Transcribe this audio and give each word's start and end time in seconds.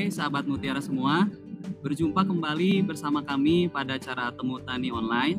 Oke, 0.00 0.16
sahabat 0.16 0.48
Mutiara 0.48 0.80
semua, 0.80 1.28
berjumpa 1.84 2.24
kembali 2.24 2.88
bersama 2.88 3.20
kami 3.20 3.68
pada 3.68 4.00
acara 4.00 4.32
Temu 4.32 4.56
Tani 4.56 4.88
Online. 4.88 5.36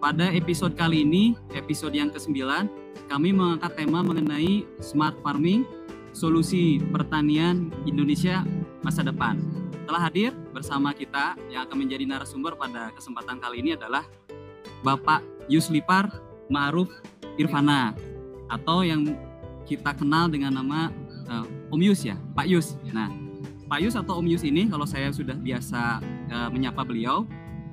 Pada 0.00 0.32
episode 0.32 0.72
kali 0.72 1.04
ini, 1.04 1.36
episode 1.52 1.92
yang 1.92 2.08
ke-9, 2.08 2.40
kami 3.12 3.36
mengangkat 3.36 3.76
tema 3.76 4.00
mengenai 4.00 4.64
smart 4.80 5.20
farming, 5.20 5.68
solusi 6.16 6.80
pertanian 6.80 7.68
Indonesia 7.84 8.40
masa 8.80 9.04
depan. 9.04 9.36
Telah 9.84 10.08
hadir 10.08 10.32
bersama 10.56 10.96
kita 10.96 11.36
yang 11.52 11.68
akan 11.68 11.84
menjadi 11.84 12.08
narasumber 12.08 12.56
pada 12.56 12.96
kesempatan 12.96 13.36
kali 13.36 13.60
ini 13.60 13.76
adalah 13.76 14.08
Bapak 14.80 15.20
Yuslipar 15.52 16.08
Ma'ruf 16.48 16.88
Irfana 17.36 17.92
atau 18.48 18.80
yang 18.80 19.12
kita 19.68 19.92
kenal 19.92 20.32
dengan 20.32 20.56
nama 20.56 20.88
uh, 21.28 21.44
Om 21.68 21.84
Yus 21.84 22.08
ya, 22.08 22.16
Pak 22.32 22.48
Yus. 22.48 22.80
Nah, 22.96 23.28
Pak 23.70 23.78
Yus 23.86 23.94
atau 23.94 24.18
Om 24.18 24.26
Yus 24.26 24.42
ini 24.42 24.66
kalau 24.66 24.82
saya 24.82 25.14
sudah 25.14 25.38
biasa 25.38 26.02
uh, 26.34 26.48
menyapa 26.50 26.82
beliau, 26.82 27.22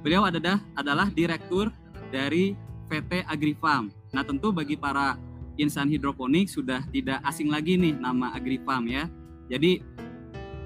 beliau 0.05 0.29
adalah 0.29 0.61
adalah 0.77 1.09
direktur 1.09 1.73
dari 2.13 2.53
PT 2.85 3.25
Agrifarm. 3.25 3.89
Nah, 4.13 4.21
tentu 4.21 4.53
bagi 4.53 4.77
para 4.77 5.17
insan 5.57 5.89
hidroponik 5.89 6.53
sudah 6.53 6.85
tidak 6.93 7.17
asing 7.25 7.49
lagi 7.49 7.81
nih 7.81 7.97
nama 7.97 8.29
Agrifarm 8.37 8.85
ya. 8.85 9.09
Jadi 9.49 9.81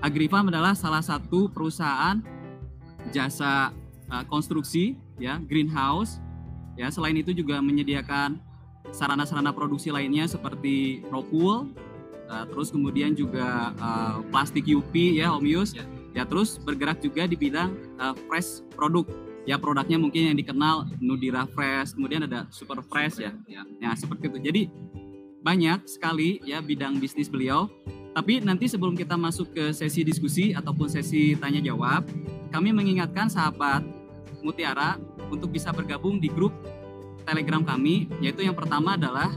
Agrifarm 0.03 0.51
adalah 0.51 0.75
salah 0.75 0.99
satu 0.99 1.47
perusahaan 1.47 2.19
jasa 3.15 3.71
uh, 4.11 4.27
konstruksi 4.27 4.99
ya, 5.15 5.39
greenhouse 5.47 6.19
ya. 6.75 6.91
Selain 6.91 7.15
itu 7.15 7.31
juga 7.31 7.63
menyediakan 7.63 8.35
sarana-sarana 8.91 9.55
produksi 9.55 9.95
lainnya 9.95 10.27
seperti 10.27 11.07
rockwool, 11.07 11.71
uh, 12.31 12.47
terus 12.47 12.71
kemudian 12.71 13.11
juga 13.11 13.75
uh, 13.75 14.23
plastik 14.31 14.63
UP 14.71 14.95
ya 14.95 15.35
Om 15.35 15.43
Yus. 15.43 15.75
Ya. 15.75 15.83
ya 16.15 16.23
terus 16.23 16.55
bergerak 16.55 17.03
juga 17.03 17.27
di 17.27 17.35
bidang 17.35 17.75
uh, 17.99 18.15
fresh 18.31 18.63
produk. 18.71 19.03
Ya 19.43 19.57
produknya 19.59 19.97
mungkin 19.97 20.31
yang 20.31 20.37
dikenal 20.37 20.85
Nudira 21.01 21.49
Fresh, 21.49 21.97
kemudian 21.97 22.29
ada 22.29 22.45
Super 22.53 22.79
Fresh 22.85 23.19
ya. 23.19 23.33
Ya, 23.49 23.65
ya 23.81 23.89
seperti 23.97 24.29
itu. 24.29 24.37
Jadi 24.37 24.61
banyak 25.41 25.89
sekali 25.89 26.37
ya 26.45 26.61
bidang 26.61 27.01
bisnis 27.01 27.27
beliau. 27.27 27.67
Tapi 28.11 28.43
nanti 28.43 28.69
sebelum 28.69 28.93
kita 28.93 29.17
masuk 29.17 29.55
ke 29.55 29.73
sesi 29.73 30.05
diskusi 30.05 30.53
ataupun 30.53 30.85
sesi 30.91 31.33
tanya 31.39 31.57
jawab, 31.63 32.05
kami 32.53 32.69
mengingatkan 32.69 33.31
sahabat 33.31 33.81
Mutiara 34.45 34.99
untuk 35.31 35.53
bisa 35.53 35.73
bergabung 35.73 36.21
di 36.21 36.27
grup 36.29 36.53
Telegram 37.23 37.61
kami, 37.61 38.09
yaitu 38.19 38.41
yang 38.45 38.57
pertama 38.57 38.97
adalah 38.97 39.31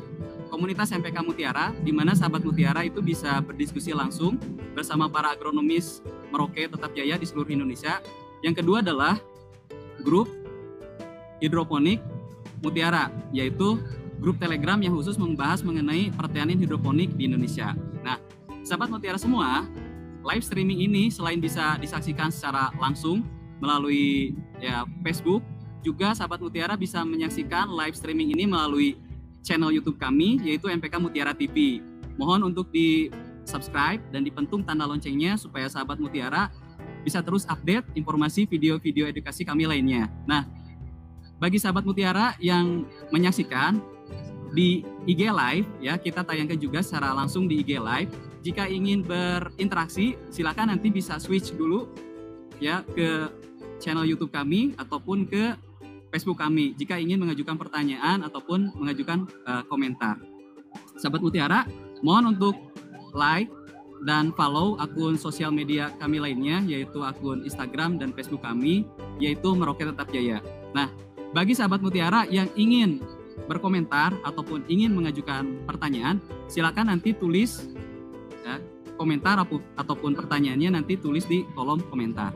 komunitas 0.54 0.94
MPK 0.94 1.26
Mutiara, 1.26 1.74
di 1.82 1.90
mana 1.90 2.14
sahabat 2.14 2.46
Mutiara 2.46 2.86
itu 2.86 3.02
bisa 3.02 3.42
berdiskusi 3.42 3.90
langsung 3.90 4.38
bersama 4.70 5.10
para 5.10 5.34
agronomis 5.34 5.98
Merauke 6.30 6.70
Tetap 6.70 6.94
Jaya 6.94 7.18
di 7.18 7.26
seluruh 7.26 7.50
Indonesia. 7.50 7.98
Yang 8.38 8.62
kedua 8.62 8.78
adalah 8.78 9.18
grup 10.06 10.30
hidroponik 11.42 11.98
Mutiara, 12.62 13.10
yaitu 13.34 13.82
grup 14.22 14.38
Telegram 14.38 14.78
yang 14.78 14.94
khusus 14.94 15.18
membahas 15.18 15.66
mengenai 15.66 16.14
pertanian 16.14 16.62
hidroponik 16.62 17.10
di 17.18 17.26
Indonesia. 17.26 17.74
Nah, 18.06 18.22
sahabat 18.62 18.94
Mutiara 18.94 19.18
semua, 19.18 19.66
live 20.22 20.44
streaming 20.46 20.86
ini 20.86 21.10
selain 21.10 21.42
bisa 21.42 21.82
disaksikan 21.82 22.30
secara 22.30 22.70
langsung 22.78 23.26
melalui 23.58 24.38
ya 24.62 24.86
Facebook, 25.02 25.42
juga 25.82 26.14
sahabat 26.14 26.38
Mutiara 26.38 26.78
bisa 26.78 27.02
menyaksikan 27.02 27.74
live 27.74 27.98
streaming 27.98 28.38
ini 28.38 28.46
melalui 28.46 28.94
channel 29.44 29.70
YouTube 29.70 30.00
kami 30.00 30.40
yaitu 30.42 30.72
MPK 30.72 30.96
Mutiara 30.96 31.36
TV. 31.36 31.84
Mohon 32.16 32.50
untuk 32.50 32.72
di 32.72 33.12
subscribe 33.44 34.00
dan 34.08 34.24
dipentung 34.24 34.64
tanda 34.64 34.88
loncengnya 34.88 35.36
supaya 35.36 35.68
sahabat 35.68 36.00
Mutiara 36.00 36.48
bisa 37.04 37.20
terus 37.20 37.44
update 37.44 37.84
informasi 37.92 38.48
video-video 38.48 39.04
edukasi 39.04 39.44
kami 39.44 39.68
lainnya. 39.68 40.08
Nah, 40.24 40.48
bagi 41.36 41.60
sahabat 41.60 41.84
Mutiara 41.84 42.32
yang 42.40 42.88
menyaksikan 43.12 43.76
di 44.56 44.80
IG 45.04 45.28
Live 45.28 45.68
ya, 45.84 46.00
kita 46.00 46.24
tayangkan 46.24 46.56
juga 46.56 46.80
secara 46.80 47.12
langsung 47.12 47.44
di 47.44 47.60
IG 47.60 47.76
Live. 47.76 48.10
Jika 48.40 48.64
ingin 48.64 49.04
berinteraksi, 49.04 50.16
silakan 50.32 50.72
nanti 50.72 50.88
bisa 50.88 51.20
switch 51.20 51.52
dulu 51.52 51.92
ya 52.62 52.80
ke 52.96 53.28
channel 53.82 54.06
YouTube 54.06 54.32
kami 54.32 54.72
ataupun 54.78 55.26
ke 55.28 55.58
Facebook 56.14 56.38
kami 56.38 56.78
jika 56.78 56.94
ingin 56.94 57.18
mengajukan 57.18 57.58
pertanyaan 57.58 58.22
ataupun 58.22 58.70
mengajukan 58.78 59.26
uh, 59.50 59.66
komentar. 59.66 60.22
Sahabat 60.94 61.18
Mutiara, 61.18 61.66
mohon 62.06 62.38
untuk 62.38 62.54
like 63.10 63.50
dan 64.06 64.30
follow 64.38 64.78
akun 64.78 65.18
sosial 65.18 65.50
media 65.50 65.90
kami 65.98 66.22
lainnya 66.22 66.62
yaitu 66.70 67.02
akun 67.02 67.42
Instagram 67.42 67.98
dan 67.98 68.14
Facebook 68.14 68.46
kami 68.46 68.86
yaitu 69.18 69.50
Merauke 69.58 69.82
Tetap 69.82 70.06
Jaya. 70.14 70.38
Nah, 70.70 70.86
bagi 71.34 71.58
sahabat 71.58 71.82
Mutiara 71.82 72.30
yang 72.30 72.46
ingin 72.54 73.02
berkomentar 73.50 74.14
ataupun 74.22 74.70
ingin 74.70 74.94
mengajukan 74.94 75.66
pertanyaan, 75.66 76.22
silakan 76.46 76.94
nanti 76.94 77.10
tulis 77.10 77.66
ya, 78.46 78.62
komentar 78.94 79.42
ataupun 79.74 80.14
pertanyaannya 80.14 80.78
nanti 80.78 80.94
tulis 80.94 81.26
di 81.26 81.42
kolom 81.58 81.82
komentar. 81.90 82.30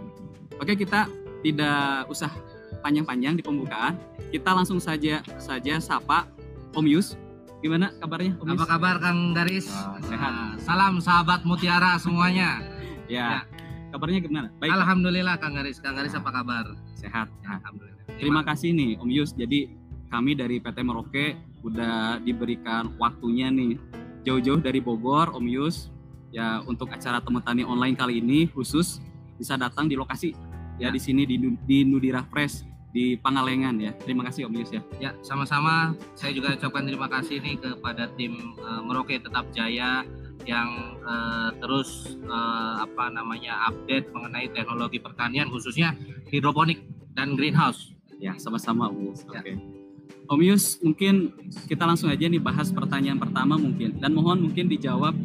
Oke, 0.59 0.75
kita 0.75 1.07
tidak 1.47 2.11
usah 2.11 2.35
panjang-panjang 2.81 3.39
di 3.39 3.43
pembukaan. 3.43 3.99
Kita 4.29 4.53
langsung 4.53 4.79
saja 4.79 5.25
saja 5.41 5.81
sapa 5.81 6.29
Om 6.77 6.87
Yus. 6.87 7.15
Gimana 7.59 7.91
kabarnya 7.99 8.39
Om 8.39 8.47
Yus? 8.55 8.59
Apa 8.61 8.67
kabar 8.79 8.95
Kang 9.03 9.35
Garis? 9.35 9.67
Oh, 9.67 9.99
sehat. 10.05 10.33
Nah, 10.33 10.55
salam 10.63 10.95
sahabat 11.03 11.43
Mutiara 11.43 11.99
semuanya. 11.99 12.63
ya. 13.11 13.43
ya. 13.43 13.49
Kabarnya 13.89 14.21
gimana? 14.21 14.49
Baik. 14.61 14.71
Alhamdulillah 14.73 15.35
Kang 15.41 15.57
Garis. 15.57 15.81
Kang 15.81 15.97
Garis 15.97 16.15
apa 16.15 16.31
kabar? 16.31 16.65
Sehat. 16.95 17.27
Ya, 17.43 17.59
Alhamdulillah. 17.59 18.05
Terima 18.19 18.43
kasih 18.47 18.75
nih 18.75 19.01
Om 19.01 19.11
Yus. 19.11 19.31
Jadi 19.35 19.73
kami 20.09 20.37
dari 20.37 20.57
PT 20.59 20.79
Merauke 20.85 21.37
udah 21.63 22.23
diberikan 22.23 22.95
waktunya 22.97 23.51
nih 23.51 23.77
jauh-jauh 24.23 24.61
dari 24.61 24.79
Bogor 24.79 25.35
Om 25.35 25.47
Yus 25.49 25.91
ya 26.29 26.61
untuk 26.69 26.93
acara 26.93 27.21
temu 27.25 27.41
tani 27.41 27.65
online 27.65 27.97
kali 27.97 28.21
ini 28.21 28.49
khusus 28.53 29.01
bisa 29.39 29.57
datang 29.57 29.89
di 29.89 29.97
lokasi 29.97 30.35
ya, 30.79 30.89
ya. 30.89 30.95
di 30.95 31.01
sini 31.03 31.23
di, 31.27 31.37
di 31.67 31.85
Nudira 31.85 32.25
Fresh 32.27 32.65
di 32.89 33.15
Pangalengan 33.21 33.77
ya. 33.79 33.93
Terima 34.01 34.25
kasih 34.25 34.49
Om 34.49 34.55
Yus 34.59 34.73
ya. 34.73 34.83
Ya, 34.99 35.11
sama-sama. 35.21 35.93
Saya 36.17 36.33
juga 36.33 36.57
ucapkan 36.57 36.89
terima 36.89 37.07
kasih 37.07 37.39
nih 37.45 37.61
kepada 37.61 38.09
tim 38.17 38.57
uh, 38.59 38.81
Merauke 38.81 39.21
Tetap 39.21 39.53
Jaya 39.53 40.03
yang 40.49 40.97
uh, 41.05 41.53
terus 41.61 42.17
uh, 42.25 42.81
apa 42.81 43.13
namanya 43.13 43.69
update 43.69 44.09
mengenai 44.15 44.49
teknologi 44.49 44.97
pertanian 44.97 45.53
khususnya 45.53 45.93
hidroponik 46.33 46.81
dan 47.13 47.37
greenhouse. 47.37 47.93
Ya, 48.19 48.35
sama-sama 48.41 48.89
Om 48.89 49.13
Yus. 49.13 49.23
Ya. 49.29 49.41
Oke. 49.41 49.43
Okay. 49.45 49.57
Om 50.29 50.41
Yus, 50.45 50.77
mungkin 50.85 51.33
kita 51.69 51.89
langsung 51.89 52.13
aja 52.13 52.29
nih 52.29 52.41
bahas 52.41 52.69
pertanyaan 52.69 53.17
pertama 53.17 53.57
mungkin 53.57 53.97
dan 53.97 54.13
mohon 54.13 54.45
mungkin 54.45 54.69
dijawab 54.69 55.17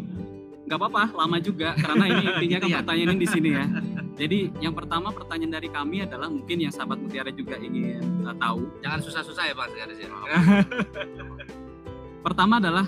nggak 0.63 0.79
apa-apa 0.79 1.11
lama 1.11 1.37
juga 1.43 1.75
karena 1.75 2.05
ini 2.07 2.23
intinya 2.31 2.57
kan 2.63 2.69
iya. 2.69 2.77
pertanyaan 2.79 3.17
di 3.19 3.27
sini 3.27 3.49
ya. 3.51 3.65
Jadi 4.21 4.39
yang 4.61 4.73
pertama 4.77 5.09
pertanyaan 5.09 5.53
dari 5.57 5.69
kami 5.73 6.05
adalah 6.05 6.29
mungkin 6.29 6.61
yang 6.61 6.69
sahabat 6.69 7.01
Mutiara 7.01 7.33
juga 7.33 7.57
ingin 7.57 8.23
uh, 8.23 8.35
tahu. 8.37 8.69
Jangan 8.85 8.99
susah-susah 9.01 9.43
ya 9.49 9.53
Pak 9.57 9.67
Garis 9.73 9.99
ya. 10.03 10.09
pertama 12.23 12.61
adalah 12.61 12.87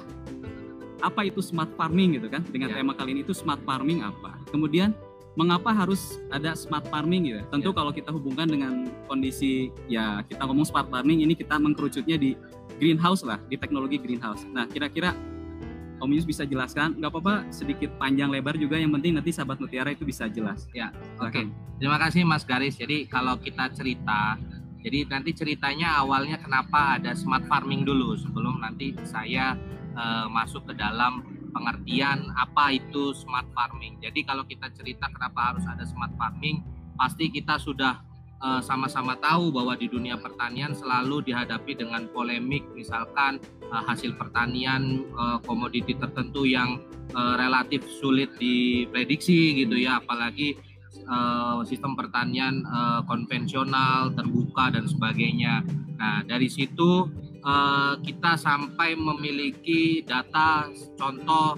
apa 1.01 1.27
itu 1.27 1.41
smart 1.41 1.73
farming 1.75 2.21
gitu 2.21 2.29
kan? 2.29 2.45
Dengan 2.47 2.71
ya. 2.71 2.79
tema 2.79 2.93
kali 2.93 3.17
ini 3.17 3.21
itu 3.25 3.33
smart 3.33 3.59
farming 3.65 4.05
apa? 4.05 4.37
Kemudian 4.53 4.93
mengapa 5.35 5.73
harus 5.75 6.21
ada 6.29 6.55
smart 6.55 6.87
farming 6.87 7.33
gitu? 7.33 7.41
Tentu 7.51 7.69
ya. 7.73 7.75
kalau 7.75 7.91
kita 7.91 8.13
hubungkan 8.13 8.47
dengan 8.47 8.87
kondisi 9.09 9.73
ya 9.89 10.23
kita 10.29 10.45
ngomong 10.45 10.63
smart 10.63 10.87
farming 10.93 11.25
ini 11.25 11.33
kita 11.33 11.57
mengkerucutnya 11.57 12.15
di 12.21 12.37
greenhouse 12.77 13.25
lah, 13.25 13.41
di 13.49 13.57
teknologi 13.57 13.97
greenhouse. 13.97 14.45
Nah, 14.51 14.69
kira-kira 14.69 15.15
Om 16.05 16.13
Yus 16.13 16.29
bisa 16.29 16.45
jelaskan, 16.45 17.01
nggak 17.01 17.09
apa-apa 17.09 17.35
sedikit 17.49 17.89
panjang 17.97 18.29
lebar 18.29 18.53
juga, 18.61 18.77
yang 18.77 18.93
penting 18.93 19.17
nanti 19.17 19.33
sahabat 19.33 19.57
Mutiara 19.57 19.89
itu 19.89 20.05
bisa 20.05 20.29
jelas. 20.29 20.69
Ya, 20.69 20.93
oke. 21.17 21.33
Okay. 21.33 21.45
Terima 21.81 21.97
kasih 21.97 22.21
Mas 22.23 22.45
Garis. 22.45 22.77
Jadi 22.77 23.09
kalau 23.09 23.35
kita 23.41 23.73
cerita, 23.73 24.37
jadi 24.85 25.09
nanti 25.09 25.33
ceritanya 25.33 25.97
awalnya 25.97 26.37
kenapa 26.37 27.01
ada 27.01 27.17
smart 27.17 27.49
farming 27.49 27.83
dulu 27.83 28.13
sebelum 28.15 28.61
nanti 28.61 28.93
saya 29.03 29.57
uh, 29.97 30.29
masuk 30.29 30.69
ke 30.69 30.73
dalam 30.77 31.25
pengertian 31.51 32.29
apa 32.37 32.75
itu 32.77 33.11
smart 33.17 33.49
farming. 33.51 33.97
Jadi 33.99 34.21
kalau 34.23 34.45
kita 34.45 34.69
cerita 34.71 35.09
kenapa 35.09 35.51
harus 35.51 35.65
ada 35.65 35.83
smart 35.83 36.13
farming, 36.15 36.61
pasti 36.95 37.33
kita 37.33 37.57
sudah 37.57 37.99
sama-sama 38.61 39.17
tahu 39.17 39.49
bahwa 39.49 39.73
di 39.73 39.89
dunia 39.89 40.21
pertanian 40.21 40.75
selalu 40.75 41.25
dihadapi 41.25 41.73
dengan 41.73 42.05
polemik 42.13 42.61
misalkan 42.77 43.41
uh, 43.73 43.81
hasil 43.89 44.13
pertanian 44.19 45.07
uh, 45.17 45.41
komoditi 45.43 45.97
tertentu 45.97 46.45
yang 46.45 46.81
relatif 47.15 47.85
sulit 48.01 48.27
diprediksi 48.41 49.63
gitu 49.63 49.77
ya 49.79 50.03
apalagi 50.03 50.57
sistem 51.63 51.95
pertanian 51.95 52.65
konvensional 53.07 54.11
terbuka 54.11 54.73
dan 54.73 54.83
sebagainya. 54.83 55.63
Nah, 55.95 56.25
dari 56.27 56.51
situ 56.51 57.07
kita 58.03 58.35
sampai 58.35 58.99
memiliki 58.99 60.03
data 60.03 60.67
contoh 60.99 61.55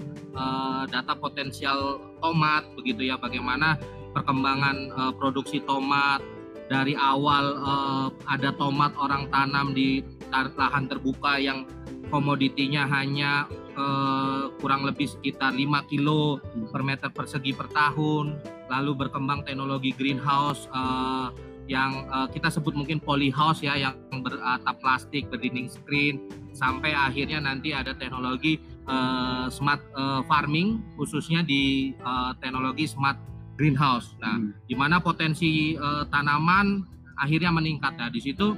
data 0.86 1.18
potensial 1.18 2.06
tomat 2.22 2.68
begitu 2.78 3.08
ya 3.08 3.18
bagaimana 3.18 3.74
perkembangan 4.14 4.94
produksi 5.18 5.58
tomat 5.64 6.22
dari 6.68 6.92
awal 6.94 7.44
uh, 7.58 8.08
ada 8.28 8.52
tomat 8.54 8.92
orang 9.00 9.26
tanam 9.32 9.72
di 9.72 10.04
lahan 10.32 10.84
terbuka 10.84 11.40
yang 11.40 11.64
komoditinya 12.12 12.88
hanya 12.88 13.48
uh, 13.76 14.52
kurang 14.60 14.84
lebih 14.84 15.08
sekitar 15.08 15.56
5 15.56 15.90
kilo 15.90 16.40
per 16.68 16.84
meter 16.84 17.08
persegi 17.12 17.52
per 17.56 17.68
tahun. 17.72 18.36
Lalu 18.68 19.08
berkembang 19.08 19.48
teknologi 19.48 19.96
greenhouse 19.96 20.68
uh, 20.72 21.32
yang 21.68 22.08
uh, 22.08 22.28
kita 22.28 22.48
sebut 22.48 22.72
mungkin 22.72 23.00
polyhouse 23.00 23.60
ya 23.60 23.76
yang 23.76 23.96
beratap 24.24 24.76
plastik 24.80 25.28
berdinding 25.28 25.68
screen. 25.68 26.28
Sampai 26.56 26.96
akhirnya 26.96 27.44
nanti 27.44 27.76
ada 27.76 27.92
teknologi 27.96 28.60
uh, 28.88 29.48
smart 29.52 29.84
uh, 29.96 30.24
farming 30.24 30.80
khususnya 30.96 31.44
di 31.44 31.92
uh, 32.00 32.32
teknologi 32.40 32.88
smart 32.88 33.20
greenhouse. 33.58 34.14
Nah, 34.22 34.38
hmm. 34.38 34.54
di 34.70 34.74
mana 34.78 35.02
potensi 35.02 35.74
uh, 35.74 36.06
tanaman 36.08 36.86
akhirnya 37.18 37.50
meningkat. 37.50 37.98
Nah, 37.98 38.08
di 38.08 38.22
situ 38.22 38.54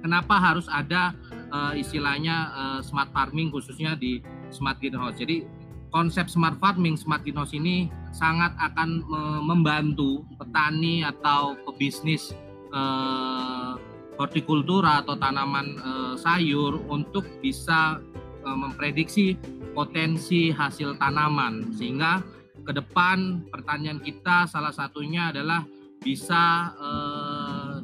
kenapa 0.00 0.40
harus 0.40 0.66
ada 0.72 1.12
uh, 1.52 1.76
istilahnya 1.76 2.36
uh, 2.56 2.80
smart 2.80 3.12
farming 3.12 3.52
khususnya 3.52 3.94
di 3.94 4.24
smart 4.48 4.80
greenhouse. 4.80 5.20
Jadi 5.20 5.44
konsep 5.92 6.32
smart 6.32 6.56
farming, 6.56 6.96
smart 6.96 7.20
greenhouse 7.20 7.52
ini 7.52 7.92
sangat 8.16 8.56
akan 8.60 9.04
membantu 9.44 10.24
petani 10.40 11.04
atau 11.04 11.52
pebisnis 11.68 12.32
uh, 12.72 13.76
hortikultura 14.16 15.04
atau 15.04 15.16
tanaman 15.16 15.76
uh, 15.80 16.14
sayur 16.16 16.80
untuk 16.88 17.24
bisa 17.40 18.00
uh, 18.44 18.56
memprediksi 18.56 19.36
potensi 19.72 20.52
hasil 20.52 21.00
tanaman 21.00 21.72
sehingga 21.72 22.20
ke 22.62 22.72
depan 22.72 23.46
pertanian 23.50 23.98
kita 23.98 24.46
salah 24.46 24.70
satunya 24.70 25.34
adalah 25.34 25.66
bisa 26.02 26.74
eh, 26.78 27.74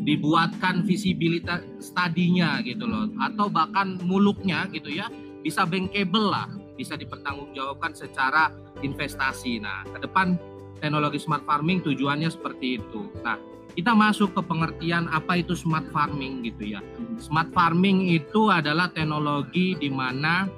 dibuatkan 0.00 0.84
visibilitas 0.88 1.60
stadinya 1.80 2.60
gitu 2.64 2.88
loh. 2.88 3.08
Atau 3.20 3.52
bahkan 3.52 4.00
muluknya 4.04 4.68
gitu 4.72 4.88
ya 4.88 5.12
bisa 5.40 5.64
bankable 5.64 6.32
lah 6.32 6.48
bisa 6.76 6.96
dipertanggungjawabkan 6.96 7.92
secara 7.92 8.48
investasi. 8.80 9.60
Nah 9.60 9.84
ke 9.84 10.00
depan 10.00 10.40
teknologi 10.80 11.20
smart 11.20 11.44
farming 11.44 11.84
tujuannya 11.84 12.32
seperti 12.32 12.80
itu. 12.80 13.12
Nah 13.20 13.36
kita 13.76 13.94
masuk 13.94 14.34
ke 14.34 14.42
pengertian 14.42 15.06
apa 15.12 15.44
itu 15.44 15.52
smart 15.52 15.84
farming 15.92 16.42
gitu 16.48 16.74
ya. 16.74 16.80
Smart 17.20 17.52
farming 17.52 18.08
itu 18.08 18.48
adalah 18.48 18.88
teknologi 18.88 19.76
di 19.76 19.92
mana 19.92 20.48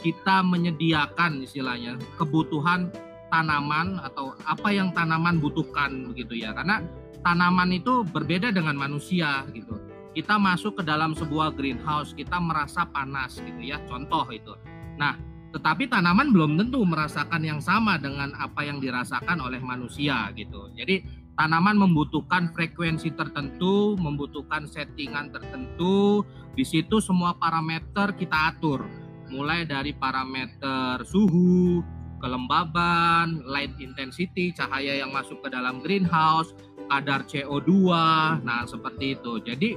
kita 0.00 0.40
menyediakan 0.44 1.44
istilahnya 1.44 2.00
kebutuhan 2.16 2.88
tanaman 3.30 4.02
atau 4.02 4.34
apa 4.44 4.68
yang 4.74 4.90
tanaman 4.92 5.38
butuhkan 5.38 6.10
begitu 6.12 6.42
ya. 6.42 6.52
Karena 6.52 6.82
tanaman 7.22 7.70
itu 7.72 8.02
berbeda 8.04 8.50
dengan 8.52 8.76
manusia 8.76 9.46
gitu. 9.54 9.78
Kita 10.10 10.36
masuk 10.36 10.82
ke 10.82 10.82
dalam 10.82 11.14
sebuah 11.14 11.54
greenhouse 11.54 12.12
kita 12.18 12.42
merasa 12.42 12.82
panas 12.90 13.38
gitu 13.38 13.62
ya 13.62 13.78
contoh 13.86 14.26
itu. 14.34 14.52
Nah 14.98 15.14
tetapi 15.50 15.90
tanaman 15.90 16.30
belum 16.30 16.58
tentu 16.58 16.82
merasakan 16.86 17.42
yang 17.42 17.58
sama 17.58 17.98
dengan 17.98 18.30
apa 18.38 18.62
yang 18.62 18.78
dirasakan 18.78 19.42
oleh 19.42 19.58
manusia 19.58 20.30
gitu. 20.34 20.70
Jadi 20.74 21.02
tanaman 21.34 21.78
membutuhkan 21.78 22.54
frekuensi 22.54 23.14
tertentu 23.14 23.98
membutuhkan 23.98 24.66
settingan 24.66 25.30
tertentu 25.34 26.26
di 26.54 26.62
situ 26.66 26.98
semua 27.02 27.34
parameter 27.38 28.14
kita 28.14 28.54
atur. 28.54 28.86
Mulai 29.30 29.62
dari 29.62 29.94
parameter 29.94 31.06
suhu 31.06 31.82
kelembaban, 32.20 33.42
light 33.48 33.72
intensity, 33.80 34.52
cahaya 34.52 35.00
yang 35.00 35.10
masuk 35.10 35.40
ke 35.40 35.48
dalam 35.48 35.80
greenhouse, 35.80 36.52
kadar 36.86 37.24
CO2. 37.24 37.72
Nah, 38.44 38.68
seperti 38.68 39.16
itu. 39.16 39.40
Jadi 39.40 39.74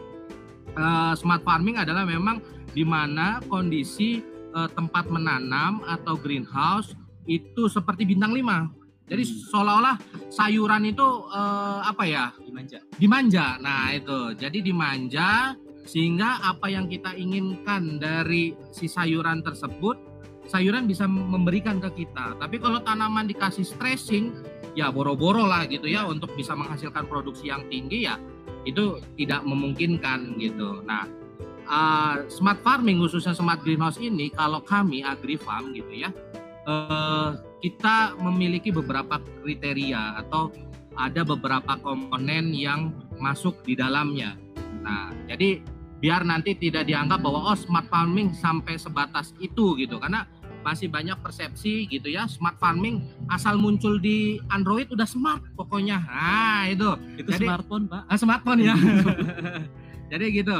uh, 0.75 1.13
smart 1.15 1.41
farming 1.41 1.79
adalah 1.79 2.03
memang 2.03 2.43
di 2.73 2.83
mana 2.83 3.39
kondisi 3.47 4.19
uh, 4.53 4.67
tempat 4.69 5.07
menanam 5.07 5.81
atau 5.87 6.19
greenhouse 6.19 6.93
itu 7.25 7.71
seperti 7.71 8.03
bintang 8.03 8.35
5. 8.35 9.07
Jadi 9.07 9.23
hmm. 9.23 9.33
seolah-olah 9.51 9.97
sayuran 10.31 10.83
itu 10.87 11.07
uh, 11.31 11.83
apa 11.83 12.03
ya? 12.07 12.31
Dimanja. 12.43 12.79
Dimanja. 12.99 13.45
Nah, 13.59 13.91
itu. 13.95 14.35
Jadi 14.35 14.59
dimanja 14.63 15.55
sehingga 15.83 16.39
apa 16.39 16.71
yang 16.71 16.87
kita 16.87 17.11
inginkan 17.11 17.99
dari 17.99 18.55
si 18.71 18.87
sayuran 18.87 19.43
tersebut 19.43 20.12
sayuran 20.53 20.85
bisa 20.85 21.09
memberikan 21.09 21.81
ke 21.81 22.05
kita. 22.05 22.37
Tapi 22.37 22.61
kalau 22.61 22.77
tanaman 22.85 23.25
dikasih 23.25 23.65
stressing, 23.65 24.37
ya 24.77 24.93
boro-boro 24.93 25.49
lah 25.49 25.65
gitu 25.65 25.89
ya 25.89 26.05
untuk 26.05 26.37
bisa 26.37 26.53
menghasilkan 26.53 27.09
produksi 27.09 27.49
yang 27.49 27.65
tinggi 27.69 28.05
ya 28.05 28.17
itu 28.63 28.99
tidak 29.19 29.43
memungkinkan 29.43 30.39
gitu. 30.39 30.85
Nah, 30.87 31.09
uh, 31.67 32.23
smart 32.31 32.63
farming 32.63 32.99
khususnya 32.99 33.35
smart 33.35 33.59
greenhouse 33.61 33.99
ini 33.99 34.31
kalau 34.31 34.63
kami 34.63 35.03
agrifarm 35.03 35.75
gitu 35.75 36.07
ya, 36.07 36.09
uh, 36.67 37.35
kita 37.59 38.15
memiliki 38.19 38.71
beberapa 38.71 39.19
kriteria 39.43 40.21
atau 40.23 40.51
ada 40.93 41.25
beberapa 41.25 41.75
komponen 41.81 42.53
yang 42.53 42.93
masuk 43.19 43.65
di 43.65 43.75
dalamnya. 43.75 44.37
Nah, 44.83 45.11
jadi 45.27 45.63
biar 46.03 46.27
nanti 46.27 46.59
tidak 46.59 46.87
dianggap 46.87 47.23
bahwa 47.23 47.55
oh 47.55 47.57
smart 47.57 47.87
farming 47.87 48.35
sampai 48.35 48.75
sebatas 48.75 49.31
itu 49.39 49.79
gitu 49.79 49.95
karena 50.03 50.27
masih 50.63 50.87
banyak 50.87 51.19
persepsi 51.19 51.85
gitu 51.91 52.07
ya 52.07 52.25
smart 52.25 52.55
farming 52.57 53.03
asal 53.27 53.59
muncul 53.59 53.99
di 53.99 54.39
Android 54.47 54.87
udah 54.89 55.05
smart 55.05 55.43
pokoknya 55.59 55.99
nah 56.07 56.63
itu 56.71 56.95
itu 57.19 57.29
jadi, 57.29 57.45
smartphone 57.45 57.85
pak 57.91 58.01
ah, 58.07 58.17
smartphone 58.17 58.61
ya 58.63 58.75
jadi 60.11 60.25
gitu 60.31 60.59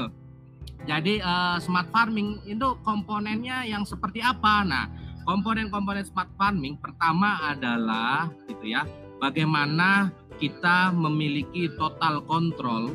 jadi 0.84 1.24
uh, 1.24 1.58
smart 1.64 1.88
farming 1.96 2.44
itu 2.44 2.68
komponennya 2.84 3.64
yang 3.64 3.88
seperti 3.88 4.20
apa 4.20 4.68
nah 4.68 4.86
komponen-komponen 5.24 6.04
smart 6.04 6.30
farming 6.36 6.76
pertama 6.78 7.40
adalah 7.48 8.28
gitu 8.52 8.76
ya 8.76 8.84
bagaimana 9.24 10.12
kita 10.36 10.92
memiliki 10.92 11.72
total 11.80 12.20
kontrol 12.28 12.92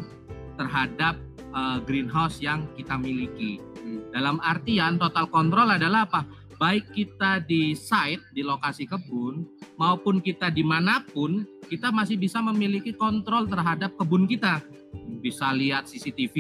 terhadap 0.61 1.17
uh, 1.55 1.79
greenhouse 1.87 2.43
yang 2.43 2.67
kita 2.75 2.99
miliki. 2.99 3.63
Hmm. 3.81 4.05
Dalam 4.11 4.37
artian 4.43 4.99
total 4.99 5.31
kontrol 5.31 5.71
adalah 5.71 6.05
apa? 6.05 6.27
Baik 6.59 6.91
kita 6.91 7.39
di 7.47 7.79
site, 7.79 8.35
di 8.35 8.43
lokasi 8.43 8.83
kebun, 8.91 9.47
maupun 9.79 10.19
kita 10.19 10.51
di 10.51 10.67
mana 10.67 11.07
pun, 11.07 11.47
kita 11.71 11.95
masih 11.95 12.19
bisa 12.19 12.43
memiliki 12.43 12.91
kontrol 12.91 13.47
terhadap 13.47 13.95
kebun 13.95 14.27
kita. 14.27 14.59
Bisa 15.23 15.55
lihat 15.55 15.87
CCTV, 15.87 16.37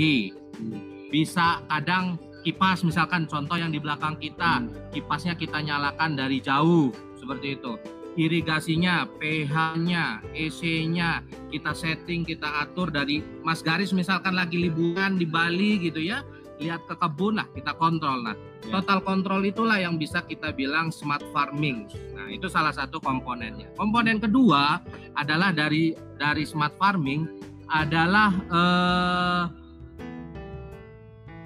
bisa 1.15 1.63
kadang 1.71 2.19
kipas 2.43 2.83
misalkan 2.83 3.31
contoh 3.31 3.55
yang 3.55 3.71
di 3.71 3.79
belakang 3.79 4.19
kita, 4.19 4.67
kipasnya 4.91 5.39
kita 5.39 5.63
nyalakan 5.63 6.19
dari 6.19 6.43
jauh, 6.43 6.91
seperti 7.15 7.55
itu 7.55 7.79
irigasinya, 8.19 9.07
pH-nya, 9.23 10.19
EC-nya, 10.35 11.23
kita 11.55 11.71
setting, 11.71 12.27
kita 12.27 12.67
atur 12.67 12.91
dari 12.91 13.23
Mas 13.47 13.63
Garis 13.63 13.95
misalkan 13.95 14.35
lagi 14.35 14.59
liburan 14.59 15.23
di 15.23 15.23
Bali 15.23 15.79
gitu 15.79 16.03
ya, 16.03 16.27
lihat 16.59 16.83
ke 16.91 16.99
kebun 16.99 17.39
lah 17.39 17.47
kita 17.55 17.79
kontrol 17.79 18.27
nah. 18.27 18.35
Ya. 18.67 18.81
Total 18.81 18.99
kontrol 19.07 19.47
itulah 19.47 19.79
yang 19.79 19.97
bisa 19.97 20.27
kita 20.27 20.51
bilang 20.51 20.91
smart 20.91 21.23
farming. 21.31 21.87
Nah, 22.17 22.27
itu 22.33 22.51
salah 22.51 22.75
satu 22.75 22.99
komponennya. 22.99 23.71
Komponen 23.79 24.19
kedua 24.19 24.83
adalah 25.15 25.55
dari 25.55 25.95
dari 26.19 26.43
smart 26.43 26.75
farming 26.75 27.25
adalah 27.71 28.31
eh, 28.35 29.43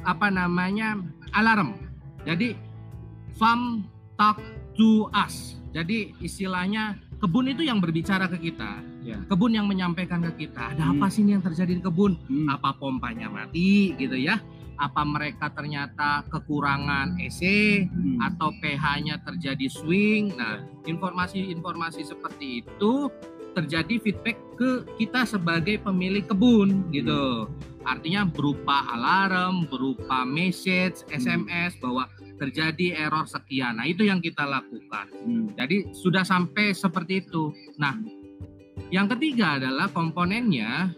apa 0.08 0.28
namanya? 0.32 0.98
alarm. 1.32 1.72
Jadi 2.28 2.52
farm 3.40 3.88
talk 4.20 4.36
to 4.76 5.08
us 5.16 5.62
jadi 5.72 6.12
istilahnya 6.20 7.00
kebun 7.16 7.48
itu 7.48 7.64
yang 7.64 7.80
berbicara 7.80 8.28
ke 8.28 8.52
kita. 8.52 8.84
Ya. 9.02 9.18
Kebun 9.26 9.56
yang 9.56 9.66
menyampaikan 9.66 10.22
ke 10.30 10.46
kita, 10.46 10.76
ada 10.76 10.84
hmm. 10.86 10.92
apa 11.00 11.06
sih 11.10 11.26
yang 11.26 11.42
terjadi 11.42 11.80
di 11.80 11.82
kebun? 11.82 12.14
Hmm. 12.28 12.46
Apa 12.52 12.76
pompanya 12.76 13.32
mati 13.32 13.96
gitu 13.96 14.14
ya? 14.14 14.38
Apa 14.82 15.06
mereka 15.06 15.46
ternyata 15.54 16.26
kekurangan 16.26 17.22
EC 17.22 17.40
hmm. 17.86 18.18
atau 18.18 18.50
pH-nya 18.58 19.22
terjadi 19.22 19.70
swing? 19.70 20.34
Nah, 20.34 20.58
ya. 20.58 20.90
informasi-informasi 20.90 22.02
seperti 22.02 22.66
itu 22.66 23.06
terjadi 23.54 24.00
feedback 24.00 24.38
ke 24.58 24.82
kita 24.98 25.22
sebagai 25.22 25.78
pemilik 25.86 26.26
kebun 26.26 26.90
gitu. 26.90 27.46
Hmm. 27.46 27.86
Artinya 27.86 28.26
berupa 28.26 28.82
alarm, 28.90 29.70
berupa 29.70 30.26
message, 30.26 31.06
SMS 31.14 31.78
bahwa 31.78 32.10
terjadi 32.42 33.06
error 33.06 33.22
sekian. 33.30 33.78
Nah, 33.78 33.86
itu 33.86 34.02
yang 34.02 34.18
kita 34.18 34.42
lakukan. 34.42 35.06
Hmm. 35.22 35.46
Jadi 35.54 35.94
sudah 35.94 36.26
sampai 36.26 36.74
seperti 36.74 37.22
itu. 37.22 37.54
Nah, 37.78 37.94
yang 38.90 39.06
ketiga 39.06 39.62
adalah 39.62 39.86
komponennya 39.94 40.90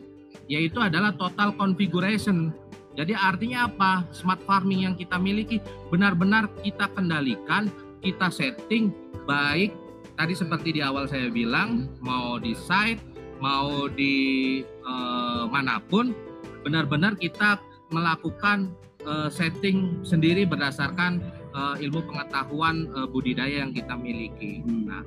yaitu 0.44 0.76
adalah 0.80 1.16
total 1.16 1.56
configuration. 1.56 2.52
Jadi 2.94 3.12
artinya 3.14 3.66
apa? 3.66 4.06
Smart 4.14 4.42
farming 4.46 4.86
yang 4.86 4.94
kita 4.94 5.18
miliki 5.18 5.58
benar-benar 5.90 6.46
kita 6.62 6.86
kendalikan, 6.94 7.70
kita 8.02 8.30
setting 8.30 8.94
baik 9.26 9.74
tadi 10.14 10.34
seperti 10.36 10.78
di 10.78 10.80
awal 10.84 11.10
saya 11.10 11.26
bilang 11.32 11.90
mau 11.98 12.38
di 12.38 12.54
site 12.54 13.02
mau 13.42 13.90
di 13.90 14.62
uh, 14.86 15.44
mana 15.50 15.82
pun 15.82 16.14
benar-benar 16.62 17.18
kita 17.18 17.58
melakukan 17.90 18.72
uh, 19.04 19.28
setting 19.28 20.00
sendiri 20.06 20.48
berdasarkan 20.48 21.20
uh, 21.52 21.76
ilmu 21.76 22.08
pengetahuan 22.08 22.88
uh, 22.96 23.04
budidaya 23.10 23.60
yang 23.66 23.74
kita 23.74 23.92
miliki. 23.98 24.64
Hmm. 24.64 24.88
Nah, 24.88 25.02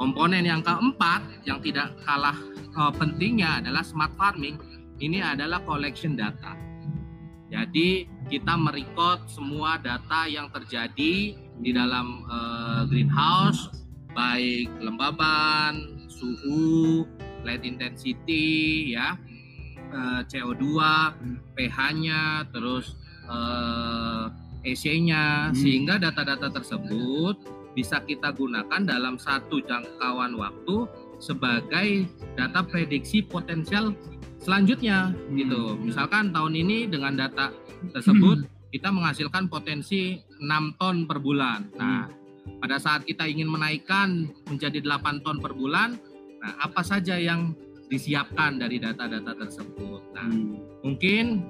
komponen 0.00 0.42
yang 0.42 0.64
keempat 0.66 1.46
yang 1.46 1.62
tidak 1.62 1.94
kalah 2.02 2.36
uh, 2.74 2.90
pentingnya 2.90 3.62
adalah 3.62 3.86
smart 3.86 4.10
farming. 4.18 4.58
Ini 4.96 5.36
adalah 5.36 5.60
collection 5.62 6.16
data. 6.16 6.56
Jadi 7.56 8.04
kita 8.28 8.52
merecord 8.52 9.24
semua 9.32 9.80
data 9.80 10.28
yang 10.28 10.52
terjadi 10.52 11.32
di 11.56 11.70
dalam 11.72 12.28
uh, 12.28 12.84
greenhouse, 12.84 13.72
baik 14.12 14.68
kelembaban, 14.76 16.04
suhu, 16.12 17.08
light 17.48 17.64
intensity, 17.64 18.92
ya, 18.92 19.16
uh, 19.88 20.20
eh, 20.20 20.22
CO2, 20.28 20.64
pH-nya, 21.56 22.44
terus 22.52 22.92
uh, 23.24 24.28
eh, 24.60 24.76
EC-nya, 24.76 25.48
hmm. 25.48 25.56
sehingga 25.56 25.96
data-data 25.96 26.52
tersebut 26.60 27.40
bisa 27.72 28.00
kita 28.04 28.32
gunakan 28.36 28.84
dalam 28.84 29.16
satu 29.16 29.60
jangkauan 29.64 30.36
waktu 30.36 30.88
sebagai 31.20 32.08
data 32.36 32.64
prediksi 32.64 33.24
potensial 33.24 33.92
selanjutnya 34.46 35.10
hmm. 35.10 35.34
gitu. 35.34 35.60
Misalkan 35.82 36.30
tahun 36.30 36.54
ini 36.54 36.86
dengan 36.86 37.18
data 37.18 37.50
tersebut 37.90 38.46
hmm. 38.46 38.70
kita 38.70 38.94
menghasilkan 38.94 39.50
potensi 39.50 40.22
6 40.38 40.78
ton 40.78 41.10
per 41.10 41.18
bulan. 41.18 41.66
Nah, 41.74 42.06
hmm. 42.06 42.62
pada 42.62 42.78
saat 42.78 43.02
kita 43.02 43.26
ingin 43.26 43.50
menaikkan 43.50 44.30
menjadi 44.46 44.78
8 44.86 45.26
ton 45.26 45.42
per 45.42 45.50
bulan, 45.50 45.98
nah 46.38 46.52
apa 46.62 46.86
saja 46.86 47.18
yang 47.18 47.58
disiapkan 47.90 48.62
dari 48.62 48.78
data-data 48.78 49.34
tersebut. 49.34 50.14
Nah, 50.14 50.30
hmm. 50.30 50.86
mungkin 50.86 51.42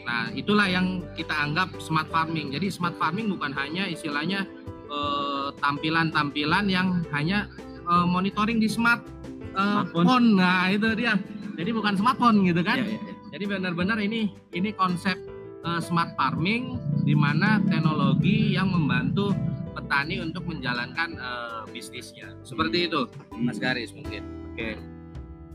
nah 0.00 0.32
itulah 0.32 0.64
yang 0.64 1.04
kita 1.12 1.36
anggap 1.36 1.76
smart 1.76 2.08
farming. 2.08 2.56
Jadi 2.56 2.72
smart 2.72 2.96
farming 2.96 3.28
bukan 3.36 3.52
hanya 3.52 3.84
istilahnya 3.84 4.48
eh, 4.88 5.48
tampilan-tampilan 5.60 6.72
yang 6.72 7.04
hanya 7.12 7.52
eh, 7.84 8.06
monitoring 8.08 8.56
di 8.56 8.68
smart 8.68 9.04
eh, 9.52 9.82
phone. 9.92 10.40
Nah, 10.40 10.72
itu 10.72 10.88
dia 10.96 11.20
jadi 11.60 11.70
bukan 11.76 11.94
smartphone 12.00 12.40
gitu 12.48 12.64
kan? 12.64 12.80
Ya, 12.80 12.88
ya, 12.88 12.96
ya. 12.96 13.14
Jadi 13.36 13.44
benar-benar 13.44 14.00
ini 14.00 14.32
ini 14.56 14.72
konsep 14.72 15.20
uh, 15.60 15.76
smart 15.76 16.16
farming 16.16 16.80
di 17.04 17.12
mana 17.12 17.60
teknologi 17.68 18.56
yang 18.56 18.72
membantu 18.72 19.36
petani 19.76 20.24
untuk 20.24 20.48
menjalankan 20.48 21.20
uh, 21.20 21.62
bisnisnya. 21.68 22.32
Seperti 22.42 22.88
itu, 22.88 23.06
Mas 23.36 23.60
Garis 23.60 23.92
mungkin. 23.92 24.24
Oke. 24.50 24.80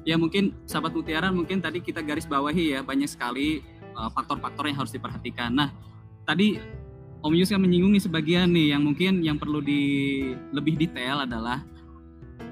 Ya 0.06 0.16
mungkin 0.22 0.54
sahabat 0.70 0.94
mutiara 0.94 1.34
mungkin 1.34 1.58
tadi 1.58 1.82
kita 1.82 2.06
garis 2.06 2.30
bawahi 2.30 2.78
ya 2.78 2.86
banyak 2.86 3.10
sekali 3.10 3.66
eh, 3.82 4.10
faktor-faktor 4.14 4.70
yang 4.70 4.78
harus 4.78 4.94
diperhatikan. 4.94 5.50
Nah, 5.50 5.74
tadi 6.30 6.62
Om 7.26 7.34
Yus 7.34 7.50
kan 7.50 7.58
menyinggung 7.58 7.90
nih 7.90 8.06
sebagian 8.06 8.54
nih 8.54 8.78
yang 8.78 8.86
mungkin 8.86 9.26
yang 9.26 9.42
perlu 9.42 9.66
di 9.66 9.82
lebih 10.54 10.78
detail 10.78 11.26
adalah 11.26 11.66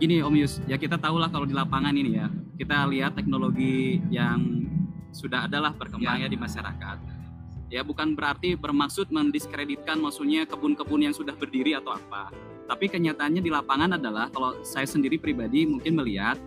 gini 0.01 0.25
Om 0.25 0.33
Yus, 0.33 0.65
ya 0.65 0.81
kita 0.81 0.97
tahu 0.97 1.21
lah 1.21 1.29
kalau 1.29 1.45
di 1.45 1.53
lapangan 1.53 1.93
ini 1.93 2.17
ya, 2.17 2.25
kita 2.57 2.85
lihat 2.89 3.17
teknologi 3.17 4.01
yang 4.13 4.69
sudah 5.13 5.45
adalah 5.45 5.73
berkembangnya 5.73 6.27
ya. 6.29 6.33
di 6.33 6.37
masyarakat. 6.37 6.97
Ya 7.73 7.81
bukan 7.81 8.13
berarti 8.13 8.53
bermaksud 8.53 9.09
mendiskreditkan 9.09 9.97
maksudnya 9.97 10.45
kebun-kebun 10.45 11.09
yang 11.09 11.13
sudah 11.15 11.33
berdiri 11.33 11.73
atau 11.73 11.97
apa. 11.97 12.29
Tapi 12.69 12.85
kenyataannya 12.85 13.41
di 13.41 13.49
lapangan 13.49 13.97
adalah 13.97 14.29
kalau 14.29 14.61
saya 14.61 14.85
sendiri 14.85 15.17
pribadi 15.17 15.65
mungkin 15.65 15.97
melihat 15.97 16.37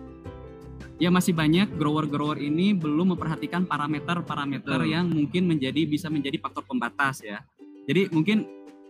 ya 0.97 1.11
masih 1.11 1.35
banyak 1.35 1.75
grower-grower 1.75 2.39
ini 2.41 2.73
belum 2.73 3.13
memperhatikan 3.13 3.67
parameter-parameter 3.67 4.87
yang 4.87 5.05
mungkin 5.11 5.45
menjadi 5.45 5.83
bisa 5.85 6.07
menjadi 6.07 6.39
faktor 6.39 6.63
pembatas 6.63 7.19
ya. 7.21 7.43
Jadi 7.87 8.07
mungkin 8.11 8.47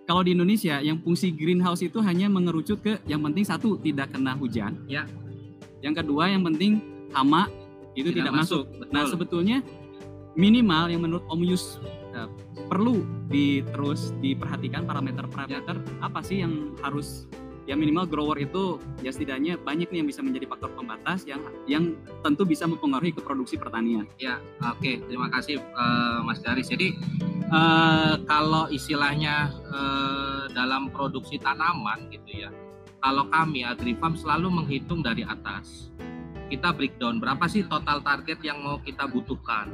kalau 0.07 0.23
di 0.23 0.31
Indonesia 0.31 0.79
yang 0.79 1.03
fungsi 1.03 1.35
greenhouse 1.35 1.83
itu 1.83 1.99
hanya 1.99 2.31
mengerucut 2.31 2.79
ke 2.79 3.01
yang 3.09 3.19
penting 3.25 3.43
satu 3.43 3.75
tidak 3.81 4.15
kena 4.15 4.37
hujan. 4.39 4.77
Ya. 4.87 5.03
Yang 5.83 6.05
kedua 6.05 6.31
yang 6.31 6.47
penting 6.47 6.96
hama 7.13 7.47
itu 7.97 8.13
tidak, 8.13 8.29
tidak 8.29 8.33
masuk. 8.45 8.63
masuk. 8.69 8.93
Nah, 8.93 9.03
sebetulnya 9.09 9.57
minimal 10.37 10.93
yang 10.93 11.01
menurut 11.01 11.25
Om 11.27 11.41
Yus 11.43 11.81
uh, 12.13 12.29
perlu 12.69 13.01
di 13.27 13.65
terus 13.73 14.13
diperhatikan 14.21 14.85
parameter-parameter 14.85 15.75
ya. 15.81 16.05
apa 16.05 16.19
sih 16.21 16.45
yang 16.45 16.77
harus 16.85 17.25
ya 17.67 17.75
minimal 17.75 18.07
grower 18.07 18.39
itu 18.39 18.79
ya 19.03 19.11
setidaknya 19.11 19.59
banyak 19.59 19.91
nih 19.91 19.99
yang 19.99 20.07
bisa 20.07 20.23
menjadi 20.23 20.47
faktor 20.47 20.71
pembatas 20.71 21.27
yang 21.27 21.43
yang 21.67 21.99
tentu 22.23 22.47
bisa 22.47 22.63
mempengaruhi 22.63 23.11
ke 23.11 23.19
produksi 23.19 23.59
pertanian. 23.59 24.07
Ya, 24.15 24.39
oke, 24.63 24.79
okay. 24.79 24.95
terima 25.03 25.27
kasih 25.27 25.59
uh, 25.75 26.23
Mas 26.23 26.39
Daris. 26.39 26.71
Jadi 26.71 26.95
uh, 27.51 28.23
kalau 28.23 28.71
istilahnya 28.71 29.51
uh, 29.67 30.47
dalam 30.55 30.87
produksi 30.95 31.35
tanaman 31.43 32.07
gitu 32.07 32.47
ya, 32.47 32.49
kalau 33.03 33.27
kami 33.27 33.67
Agrifarm 33.67 34.15
selalu 34.15 34.47
menghitung 34.47 35.03
dari 35.03 35.27
atas. 35.27 35.91
Kita 36.47 36.71
breakdown 36.71 37.19
berapa 37.19 37.43
sih 37.51 37.67
total 37.67 37.99
target 37.99 38.39
yang 38.43 38.63
mau 38.63 38.79
kita 38.79 39.03
butuhkan. 39.07 39.67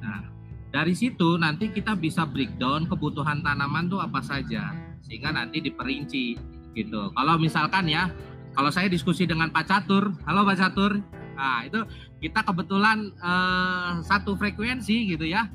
Nah, 0.00 0.24
dari 0.72 0.96
situ 0.96 1.36
nanti 1.36 1.68
kita 1.70 1.94
bisa 1.94 2.24
breakdown 2.24 2.88
kebutuhan 2.88 3.44
tanaman 3.44 3.86
tuh 3.86 4.00
apa 4.00 4.24
saja 4.24 4.72
sehingga 5.04 5.30
nanti 5.30 5.60
diperinci 5.60 6.34
gitu. 6.72 7.12
Kalau 7.12 7.34
misalkan 7.36 7.86
ya, 7.86 8.08
kalau 8.56 8.72
saya 8.72 8.88
diskusi 8.88 9.28
dengan 9.28 9.52
Pak 9.52 9.64
Catur, 9.68 10.16
halo 10.24 10.42
Pak 10.48 10.56
Catur, 10.58 10.98
nah 11.36 11.62
itu 11.62 11.84
kita 12.24 12.40
kebetulan 12.40 13.12
eh, 13.12 13.92
satu 14.02 14.34
frekuensi 14.34 15.12
gitu 15.12 15.28
ya. 15.28 15.46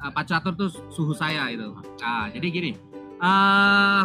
Uh, 0.00 0.08
Pak 0.08 0.32
Catur 0.32 0.56
tuh 0.56 0.72
suhu 0.88 1.12
saya 1.12 1.52
itu. 1.52 1.76
Nah, 2.00 2.32
jadi 2.32 2.46
gini, 2.48 2.72
eh, 3.20 4.02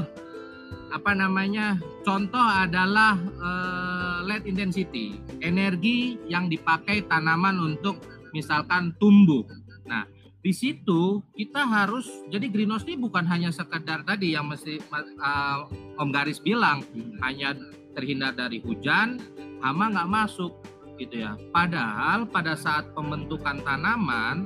apa 0.92 1.12
namanya? 1.16 1.80
Contoh 2.04 2.44
adalah 2.44 3.16
eh, 3.16 3.95
lead 4.26 4.50
intensity, 4.50 5.22
energi 5.46 6.18
yang 6.26 6.50
dipakai 6.50 7.06
tanaman 7.06 7.62
untuk 7.62 8.02
misalkan 8.34 8.92
tumbuh. 8.98 9.46
Nah, 9.86 10.10
di 10.46 10.54
situ 10.54 11.26
kita 11.34 11.66
harus 11.66 12.06
jadi 12.30 12.50
greenhouse 12.50 12.86
ini 12.86 13.02
bukan 13.02 13.26
hanya 13.26 13.50
sekedar 13.50 14.06
tadi 14.06 14.38
yang 14.38 14.46
mesti 14.46 14.78
uh, 14.94 15.66
Om 15.98 16.10
Garis 16.14 16.38
bilang 16.38 16.86
hmm. 16.86 17.22
hanya 17.26 17.58
terhindar 17.98 18.38
dari 18.38 18.62
hujan, 18.62 19.18
hama 19.64 19.90
nggak 19.90 20.12
masuk 20.12 20.54
gitu 21.02 21.26
ya. 21.26 21.34
Padahal 21.50 22.30
pada 22.30 22.54
saat 22.54 22.92
pembentukan 22.94 23.58
tanaman, 23.64 24.46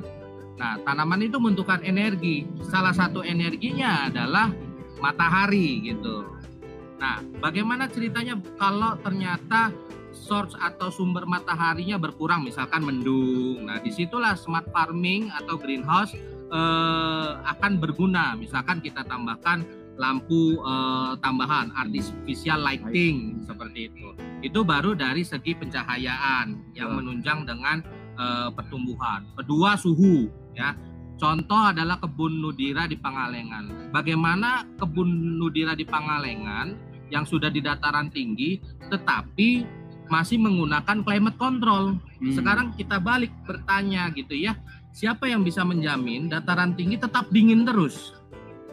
nah 0.56 0.80
tanaman 0.86 1.26
itu 1.26 1.36
membentukkan 1.36 1.84
energi. 1.84 2.48
Salah 2.70 2.94
satu 2.96 3.20
energinya 3.26 4.08
adalah 4.08 4.54
matahari 5.04 5.84
gitu. 5.84 6.24
Nah, 7.00 7.24
bagaimana 7.40 7.88
ceritanya 7.88 8.36
kalau 8.60 9.00
ternyata 9.00 9.72
source 10.12 10.54
atau 10.60 10.92
sumber 10.92 11.24
mataharinya 11.24 11.96
berkurang 11.96 12.44
misalkan 12.44 12.84
mendung. 12.84 13.66
Nah, 13.66 13.80
di 13.80 13.90
situlah 13.90 14.36
smart 14.36 14.68
farming 14.76 15.32
atau 15.32 15.56
greenhouse 15.56 16.14
eh, 16.52 17.32
akan 17.40 17.80
berguna. 17.80 18.36
Misalkan 18.36 18.84
kita 18.84 19.08
tambahkan 19.08 19.64
lampu 19.96 20.60
eh, 20.60 21.14
tambahan 21.24 21.72
artificial 21.72 22.60
lighting 22.60 23.48
seperti 23.48 23.90
itu. 23.90 24.08
Itu 24.44 24.68
baru 24.68 24.96
dari 24.96 25.24
segi 25.24 25.56
pencahayaan 25.56 26.76
yang 26.76 27.00
menunjang 27.00 27.48
dengan 27.48 27.80
eh, 28.20 28.50
pertumbuhan. 28.52 29.24
Kedua 29.40 29.80
suhu 29.80 30.28
ya. 30.54 30.76
Contoh 31.20 31.76
adalah 31.76 32.00
kebun 32.00 32.40
nudira 32.40 32.88
di 32.88 32.96
Pangalengan. 32.96 33.92
Bagaimana 33.92 34.64
kebun 34.80 35.36
nudira 35.36 35.76
di 35.76 35.84
Pangalengan 35.84 36.89
yang 37.10 37.26
sudah 37.26 37.50
di 37.50 37.62
dataran 37.62 38.10
tinggi 38.10 38.62
tetapi 38.90 39.66
masih 40.10 40.42
menggunakan 40.42 41.06
climate 41.06 41.38
control. 41.38 41.96
Hmm. 41.96 42.34
Sekarang 42.34 42.68
kita 42.74 42.98
balik 42.98 43.30
bertanya 43.46 44.10
gitu 44.18 44.34
ya, 44.34 44.58
siapa 44.90 45.30
yang 45.30 45.46
bisa 45.46 45.62
menjamin 45.62 46.28
dataran 46.28 46.74
tinggi 46.74 46.98
tetap 46.98 47.30
dingin 47.30 47.64
terus? 47.64 48.18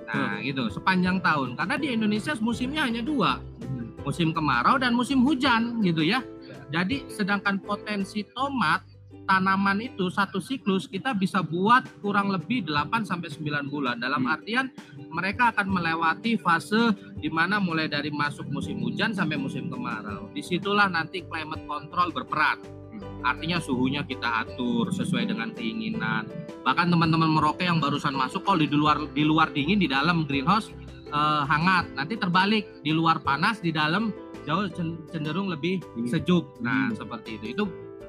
Nah, 0.08 0.40
hmm. 0.40 0.48
gitu 0.48 0.64
sepanjang 0.72 1.20
tahun. 1.20 1.54
Karena 1.54 1.76
di 1.76 1.92
Indonesia 1.92 2.32
musimnya 2.40 2.88
hanya 2.88 3.04
dua, 3.04 3.36
hmm. 3.38 4.02
musim 4.02 4.32
kemarau 4.32 4.80
dan 4.80 4.96
musim 4.96 5.20
hujan 5.22 5.84
gitu 5.84 6.00
ya. 6.02 6.24
Jadi 6.72 7.06
sedangkan 7.12 7.62
potensi 7.62 8.26
tomat 8.32 8.82
tanaman 9.26 9.82
itu 9.82 10.06
satu 10.08 10.38
siklus 10.38 10.86
kita 10.86 11.12
bisa 11.12 11.42
buat 11.42 11.82
kurang 12.00 12.30
lebih 12.30 12.64
8 12.64 13.02
sampai 13.02 13.28
9 13.28 13.66
bulan. 13.68 13.98
Dalam 13.98 14.24
hmm. 14.24 14.32
artian 14.32 14.66
mereka 15.10 15.52
akan 15.52 15.66
melewati 15.66 16.38
fase 16.38 16.94
di 17.18 17.26
mana 17.28 17.58
mulai 17.58 17.90
dari 17.90 18.08
masuk 18.14 18.46
musim 18.48 18.78
hujan 18.80 19.12
sampai 19.12 19.36
musim 19.36 19.66
kemarau. 19.66 20.30
Di 20.30 20.40
situlah 20.40 20.86
nanti 20.86 21.26
climate 21.26 21.66
control 21.66 22.14
berperan. 22.14 22.62
Hmm. 22.62 23.26
Artinya 23.26 23.58
suhunya 23.58 24.06
kita 24.06 24.46
atur 24.46 24.94
sesuai 24.94 25.28
dengan 25.28 25.50
keinginan. 25.52 26.30
Bahkan 26.62 26.86
teman-teman 26.88 27.28
Merauke 27.28 27.66
yang 27.66 27.82
barusan 27.82 28.14
masuk 28.14 28.46
kalau 28.46 28.62
di 28.62 28.70
luar 28.70 29.02
di 29.10 29.26
luar 29.26 29.50
dingin 29.50 29.82
di 29.82 29.90
dalam 29.90 30.24
greenhouse 30.24 30.70
eh, 31.10 31.42
hangat. 31.44 31.90
Nanti 31.98 32.14
terbalik 32.14 32.86
di 32.86 32.94
luar 32.94 33.20
panas 33.20 33.58
di 33.58 33.74
dalam 33.74 34.14
jauh 34.46 34.70
cenderung 35.10 35.50
lebih 35.50 35.82
sejuk. 36.06 36.62
Nah, 36.62 36.94
hmm. 36.94 37.02
seperti 37.02 37.42
itu. 37.42 37.46
Itu 37.58 37.64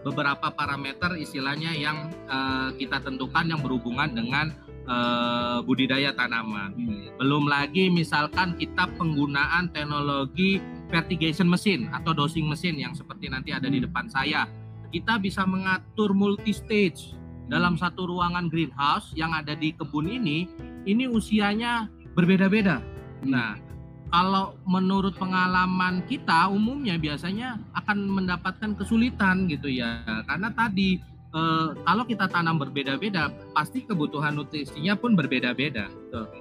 beberapa 0.07 0.47
parameter 0.55 1.19
istilahnya 1.19 1.75
yang 1.75 2.07
uh, 2.31 2.71
kita 2.79 3.03
tentukan 3.03 3.43
yang 3.43 3.59
berhubungan 3.59 4.07
dengan 4.15 4.55
uh, 4.87 5.59
budidaya 5.67 6.15
tanaman. 6.15 6.71
Hmm. 6.71 7.11
Belum 7.19 7.51
lagi 7.51 7.91
misalkan 7.91 8.55
kita 8.55 8.87
penggunaan 8.95 9.67
teknologi 9.75 10.63
fertigation 10.87 11.51
mesin 11.51 11.91
atau 11.91 12.15
dosing 12.15 12.47
mesin 12.47 12.79
yang 12.79 12.95
seperti 12.95 13.27
nanti 13.27 13.51
ada 13.51 13.67
di 13.67 13.83
hmm. 13.83 13.91
depan 13.91 14.07
saya. 14.07 14.47
Kita 14.87 15.19
bisa 15.19 15.43
mengatur 15.43 16.15
multi 16.15 16.55
stage 16.55 17.11
dalam 17.51 17.75
hmm. 17.75 17.83
satu 17.83 18.07
ruangan 18.07 18.47
greenhouse 18.47 19.11
yang 19.11 19.35
ada 19.35 19.51
di 19.59 19.75
kebun 19.75 20.07
ini. 20.07 20.47
Ini 20.87 21.11
usianya 21.11 21.91
berbeda-beda. 22.15 22.79
Hmm. 22.79 23.35
Nah, 23.35 23.66
kalau 24.07 24.55
menurut 24.63 25.15
pengalaman 25.19 26.03
kita 26.07 26.47
umumnya 26.47 26.95
biasanya 26.95 27.59
akan 27.75 28.07
mendapatkan 28.07 28.75
kesulitan 28.79 29.51
gitu 29.51 29.67
ya. 29.67 30.03
Karena 30.23 30.47
tadi 30.55 30.99
eh, 31.35 31.67
kalau 31.75 32.03
kita 32.07 32.31
tanam 32.31 32.55
berbeda-beda 32.55 33.31
pasti 33.51 33.83
kebutuhan 33.83 34.39
nutrisinya 34.39 34.95
pun 34.95 35.13
berbeda-beda. 35.19 35.91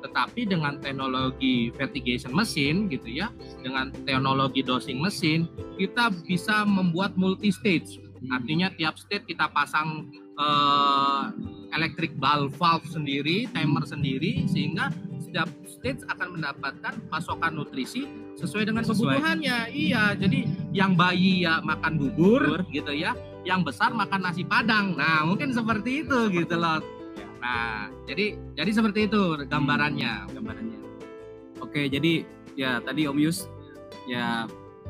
Tetapi 0.03 0.47
dengan 0.47 0.79
teknologi 0.79 1.75
fertigation 1.75 2.33
mesin 2.33 2.87
gitu 2.87 3.11
ya 3.11 3.29
dengan 3.61 3.91
teknologi 4.07 4.63
dosing 4.63 5.03
mesin 5.03 5.51
kita 5.77 6.15
bisa 6.25 6.63
membuat 6.65 7.19
multi 7.19 7.51
stage 7.53 7.99
hmm. 7.99 8.33
artinya 8.33 8.69
tiap 8.75 8.97
stage 8.97 9.27
kita 9.29 9.51
pasang 9.53 10.09
eh, 10.39 11.23
electric 11.77 12.17
valve 12.17 12.87
sendiri 12.89 13.51
timer 13.53 13.85
sendiri 13.85 14.49
sehingga 14.49 14.89
setiap 15.27 15.49
stage 15.67 16.07
akan 16.07 16.39
mendapatkan 16.39 16.95
pasokan 17.11 17.53
nutrisi 17.59 18.07
sesuai 18.39 18.71
dengan 18.71 18.87
sesuai. 18.87 19.19
kebutuhannya. 19.19 19.59
Iya, 19.75 20.15
jadi 20.15 20.41
yang 20.71 20.95
bayi 20.95 21.43
ya 21.43 21.59
makan 21.61 21.99
bubur, 21.99 22.41
bubur 22.47 22.63
gitu 22.71 22.95
ya, 22.95 23.19
yang 23.43 23.67
besar 23.67 23.91
makan 23.91 24.23
nasi 24.23 24.47
padang. 24.47 24.95
Nah, 24.95 25.27
mungkin 25.27 25.51
seperti 25.51 26.07
itu 26.07 26.19
gitu 26.31 26.55
loh. 26.55 26.79
Nah, 27.43 27.91
jadi 28.07 28.39
jadi 28.55 28.71
seperti 28.71 29.11
itu 29.11 29.23
gambarannya. 29.47 30.31
Hmm, 30.31 30.33
gambarannya. 30.35 30.79
Oke, 31.59 31.91
jadi 31.91 32.23
ya 32.57 32.79
tadi 32.81 33.05
Om 33.11 33.19
Yus 33.21 33.51
ya 34.07 34.47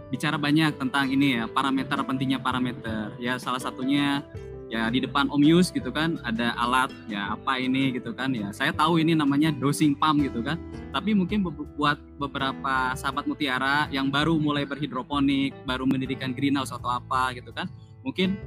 bicara 0.07 0.39
banyak 0.39 0.79
tentang 0.79 1.11
ini 1.11 1.43
ya 1.43 1.45
parameter 1.51 1.99
pentingnya 2.05 2.39
parameter. 2.39 3.17
Ya 3.19 3.41
salah 3.41 3.59
satunya 3.59 4.23
ya 4.67 4.91
di 4.91 4.99
depan 4.99 5.31
Om 5.31 5.43
Yus 5.47 5.71
gitu 5.71 5.95
kan 5.95 6.19
ada 6.27 6.51
alat 6.59 6.91
ya 7.07 7.39
apa 7.39 7.63
ini 7.63 7.95
gitu 7.95 8.11
kan 8.11 8.35
ya 8.35 8.51
saya 8.51 8.75
tahu 8.75 8.99
ini 8.99 9.15
namanya 9.15 9.55
dosing 9.55 9.95
pump 9.95 10.23
gitu 10.23 10.43
kan. 10.43 10.59
Tapi 10.91 11.15
mungkin 11.15 11.47
buat 11.77 11.99
beberapa 12.19 12.97
sahabat 12.99 13.29
mutiara 13.29 13.87
yang 13.95 14.11
baru 14.11 14.37
mulai 14.41 14.67
berhidroponik 14.67 15.55
baru 15.69 15.85
mendirikan 15.87 16.33
greenhouse 16.33 16.73
atau 16.75 16.89
apa 16.89 17.37
gitu 17.37 17.53
kan 17.53 17.69
mungkin 18.07 18.39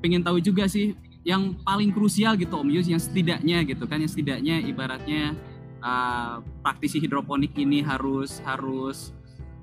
pengen 0.00 0.24
tahu 0.24 0.40
juga 0.40 0.68
sih 0.68 0.96
yang 1.24 1.56
paling 1.60 1.92
krusial 1.92 2.36
gitu 2.36 2.56
Om 2.56 2.72
Yus 2.72 2.88
yang 2.88 3.00
setidaknya 3.00 3.64
gitu 3.68 3.84
kan 3.84 4.00
yang 4.00 4.08
setidaknya 4.08 4.56
ibaratnya 4.64 5.36
uh, 5.84 6.40
praktisi 6.64 6.96
hidroponik 7.00 7.52
ini 7.60 7.84
harus 7.84 8.40
harus 8.44 9.12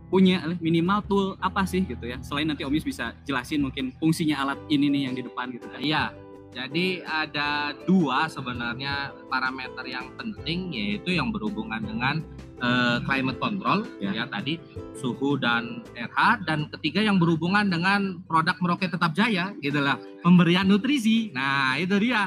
punya 0.07 0.43
minimal 0.63 0.99
tool 1.03 1.27
apa 1.43 1.67
sih 1.67 1.83
gitu 1.83 2.07
ya. 2.07 2.17
Selain 2.23 2.47
nanti 2.47 2.63
Om 2.63 2.73
Yus 2.73 2.87
bisa 2.87 3.11
jelasin 3.27 3.63
mungkin 3.63 3.91
fungsinya 3.99 4.39
alat 4.43 4.59
ini 4.71 4.87
nih 4.87 5.01
yang 5.11 5.15
di 5.15 5.23
depan 5.23 5.51
gitu. 5.51 5.67
Kan 5.67 5.81
iya. 5.83 6.11
Jadi 6.57 7.05
ada 7.05 7.75
dua 7.85 8.25
sebenarnya 8.25 9.13
parameter 9.29 9.85
yang 9.85 10.09
penting 10.17 10.73
yaitu 10.73 11.13
yang 11.13 11.29
berhubungan 11.29 11.77
dengan 11.85 12.25
uh, 12.63 12.97
climate 13.05 13.37
control 13.37 13.85
ya. 14.01 14.09
ya 14.09 14.25
tadi 14.25 14.57
suhu 14.97 15.37
dan 15.37 15.85
RH 15.93 16.49
dan 16.49 16.65
ketiga 16.73 17.05
yang 17.05 17.21
berhubungan 17.21 17.69
dengan 17.69 18.25
produk 18.25 18.57
Merauke 18.57 18.89
Tetap 18.89 19.13
Jaya 19.13 19.53
gitulah 19.61 20.01
pemberian 20.25 20.65
nutrisi. 20.65 21.29
Nah 21.29 21.77
itu 21.77 21.93
dia 22.01 22.25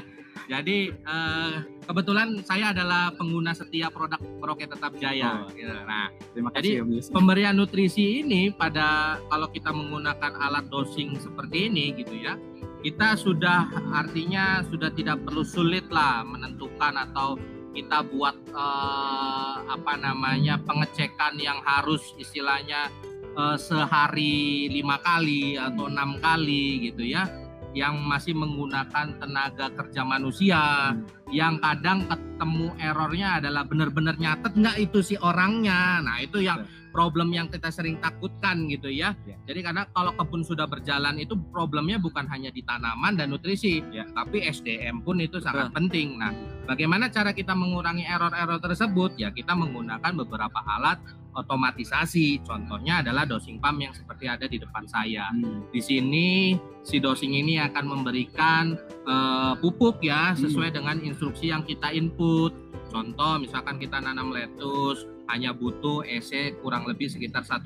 jadi 0.51 0.91
uh, 1.07 1.63
kebetulan 1.87 2.43
saya 2.43 2.75
adalah 2.75 3.15
pengguna 3.15 3.55
setia 3.55 3.87
produk 3.87 4.19
Roket 4.43 4.75
Tetap 4.75 4.99
Jaya. 4.99 5.47
Oh, 5.47 5.55
gitu. 5.55 5.71
Nah, 5.71 6.11
terima 6.35 6.51
kasih. 6.51 6.83
Jadi 6.83 6.99
ya, 6.99 7.15
pemberian 7.15 7.55
nutrisi 7.55 8.27
ini 8.27 8.51
pada 8.51 9.23
kalau 9.31 9.47
kita 9.47 9.71
menggunakan 9.71 10.35
alat 10.35 10.67
dosing 10.67 11.15
seperti 11.23 11.71
ini 11.71 11.95
gitu 11.95 12.19
ya, 12.19 12.35
kita 12.83 13.15
sudah 13.15 13.71
artinya 13.95 14.67
sudah 14.67 14.91
tidak 14.91 15.23
perlu 15.23 15.47
sulit 15.47 15.87
lah 15.87 16.27
menentukan 16.27 16.99
atau 16.99 17.39
kita 17.71 18.03
buat 18.11 18.35
uh, 18.51 19.71
apa 19.71 19.95
namanya 20.03 20.59
pengecekan 20.67 21.39
yang 21.39 21.63
harus 21.63 22.03
istilahnya 22.19 22.91
uh, 23.39 23.55
sehari 23.55 24.67
lima 24.67 24.99
kali 24.99 25.55
atau 25.55 25.87
enam 25.87 26.19
kali 26.19 26.91
gitu 26.91 27.07
ya 27.07 27.31
yang 27.77 28.03
masih 28.03 28.35
menggunakan 28.35 29.15
tenaga 29.23 29.71
kerja 29.79 30.03
manusia 30.03 30.91
hmm. 30.91 31.31
yang 31.31 31.63
kadang 31.63 32.03
ketemu 32.11 32.67
errornya 32.83 33.29
adalah 33.39 33.63
benar-benar 33.63 34.19
nyatet 34.19 34.53
nggak 34.59 34.77
itu 34.81 34.99
si 35.03 35.15
orangnya 35.21 36.03
nah 36.03 36.19
itu 36.19 36.43
yang 36.43 36.67
problem 36.91 37.31
yang 37.33 37.47
kita 37.49 37.71
sering 37.71 37.99
takutkan 38.03 38.67
gitu 38.69 38.91
ya. 38.91 39.15
ya. 39.25 39.39
Jadi 39.47 39.61
karena 39.65 39.87
kalau 39.95 40.15
kebun 40.15 40.43
sudah 40.43 40.67
berjalan 40.67 41.17
itu 41.19 41.39
problemnya 41.51 41.97
bukan 41.97 42.27
hanya 42.29 42.51
di 42.51 42.61
tanaman 42.67 43.17
dan 43.17 43.31
nutrisi, 43.33 43.83
ya. 43.95 44.07
tapi 44.13 44.45
SDM 44.47 45.03
pun 45.07 45.23
itu 45.23 45.39
sangat 45.39 45.71
penting. 45.73 46.19
Nah, 46.19 46.35
bagaimana 46.67 47.09
cara 47.09 47.31
kita 47.31 47.55
mengurangi 47.55 48.05
error-error 48.05 48.61
tersebut? 48.61 49.17
Ya 49.17 49.31
kita 49.31 49.55
menggunakan 49.55 50.13
beberapa 50.13 50.61
alat 50.67 51.01
otomatisasi. 51.35 52.43
Contohnya 52.43 53.03
adalah 53.03 53.27
dosing 53.27 53.63
pump 53.63 53.79
yang 53.79 53.95
seperti 53.95 54.27
ada 54.27 54.47
di 54.51 54.59
depan 54.59 54.85
saya. 54.91 55.31
Hmm. 55.31 55.67
Di 55.71 55.79
sini 55.79 56.59
si 56.83 56.99
dosing 56.99 57.37
ini 57.37 57.61
akan 57.63 57.85
memberikan 57.87 58.75
uh, 59.07 59.55
pupuk 59.59 60.03
ya 60.03 60.35
hmm. 60.35 60.39
sesuai 60.47 60.69
hmm. 60.71 60.77
dengan 60.77 60.97
instruksi 61.03 61.55
yang 61.55 61.63
kita 61.63 61.95
input. 61.95 62.53
Contoh 62.91 63.39
misalkan 63.39 63.79
kita 63.79 64.03
nanam 64.03 64.35
lettuce 64.35 65.07
hanya 65.31 65.55
butuh 65.55 66.03
EC 66.03 66.59
kurang 66.59 66.85
lebih 66.91 67.07
sekitar 67.07 67.47
1,2, 67.47 67.63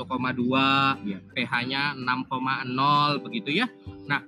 ya. 1.09 1.18
pH-nya 1.33 1.96
6,0 1.96 3.24
begitu 3.24 3.50
ya. 3.64 3.66
Nah, 4.05 4.20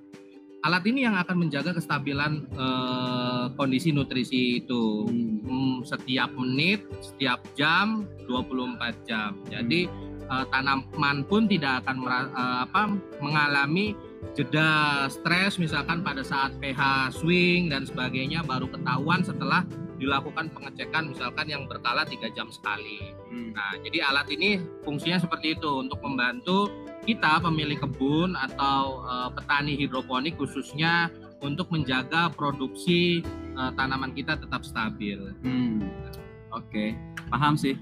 alat 0.65 0.83
ini 0.89 1.05
yang 1.05 1.15
akan 1.15 1.47
menjaga 1.47 1.71
kestabilan 1.77 2.43
eh, 2.51 3.45
kondisi 3.53 3.93
nutrisi 3.93 4.65
itu 4.65 5.07
hmm. 5.07 5.47
Hmm, 5.47 5.77
setiap 5.85 6.33
menit, 6.35 6.83
setiap 6.99 7.39
jam, 7.53 8.03
24 8.27 9.07
jam. 9.07 9.37
Jadi 9.47 9.87
hmm. 9.87 10.27
eh, 10.27 10.45
tanaman 10.51 11.23
pun 11.29 11.45
tidak 11.45 11.85
akan 11.85 11.97
eh, 12.09 12.59
apa 12.67 12.81
mengalami 13.21 13.93
jeda 14.33 15.05
stres 15.09 15.61
misalkan 15.61 16.01
pada 16.01 16.25
saat 16.25 16.53
pH 16.57 17.13
swing 17.21 17.69
dan 17.69 17.85
sebagainya 17.85 18.41
baru 18.43 18.69
ketahuan 18.69 19.21
setelah 19.21 19.63
dilakukan 19.97 20.53
pengecekan 20.53 21.09
misalkan 21.11 21.49
yang 21.49 21.65
berkala 21.65 22.05
tiga 22.05 22.29
jam 22.31 22.47
sekali. 22.53 23.13
Hmm. 23.29 23.51
Nah, 23.57 23.77
jadi 23.81 24.05
alat 24.05 24.29
ini 24.29 24.61
fungsinya 24.85 25.17
seperti 25.17 25.57
itu 25.57 25.69
untuk 25.81 25.97
membantu 26.05 26.69
kita 27.03 27.41
pemilik 27.41 27.81
kebun 27.81 28.37
atau 28.37 29.01
uh, 29.03 29.29
petani 29.33 29.73
hidroponik 29.77 30.37
khususnya 30.37 31.09
untuk 31.41 31.69
menjaga 31.69 32.29
produksi 32.33 33.21
uh, 33.57 33.73
tanaman 33.73 34.13
kita 34.13 34.37
tetap 34.37 34.61
stabil. 34.65 35.33
Hmm. 35.41 35.81
Oke, 36.53 36.63
okay. 36.71 36.89
paham 37.29 37.57
sih. 37.57 37.75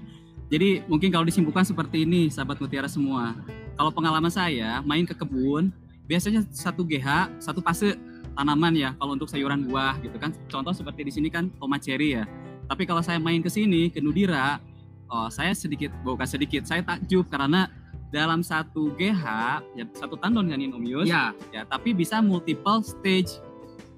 Jadi 0.46 0.84
mungkin 0.86 1.10
kalau 1.10 1.26
disimpulkan 1.26 1.66
seperti 1.66 2.06
ini, 2.06 2.30
sahabat 2.30 2.58
mutiara 2.62 2.86
semua. 2.86 3.34
Kalau 3.76 3.90
pengalaman 3.90 4.30
saya 4.30 4.80
main 4.86 5.02
ke 5.04 5.12
kebun, 5.12 5.74
biasanya 6.06 6.46
satu 6.54 6.86
GH, 6.86 7.42
satu 7.42 7.58
fase 7.60 7.98
tanaman 8.36 8.76
ya 8.76 8.92
kalau 9.00 9.16
untuk 9.16 9.26
sayuran 9.32 9.64
buah 9.64 9.96
gitu 10.04 10.20
kan. 10.20 10.30
Contoh 10.52 10.76
seperti 10.76 11.08
di 11.08 11.12
sini 11.12 11.28
kan 11.32 11.48
tomat 11.56 11.80
cherry 11.80 12.20
ya. 12.20 12.24
Tapi 12.68 12.84
kalau 12.84 13.00
saya 13.00 13.16
main 13.16 13.40
ke 13.40 13.48
sini 13.48 13.88
ke 13.88 13.98
Nudira 14.04 14.60
oh 15.08 15.30
saya 15.32 15.54
sedikit 15.56 15.94
bukan 16.02 16.26
sedikit 16.26 16.66
saya 16.66 16.82
takjub 16.82 17.30
karena 17.30 17.70
dalam 18.10 18.42
satu 18.42 18.94
GH 18.94 19.24
ya 19.74 19.84
satu 19.94 20.14
tandon 20.20 20.52
kan 20.52 20.60
ini 20.60 20.70
Om 20.70 20.84
Yus? 20.86 21.06
Ya. 21.08 21.34
ya 21.50 21.64
tapi 21.66 21.96
bisa 21.96 22.20
multiple 22.20 22.84
stage. 22.84 23.40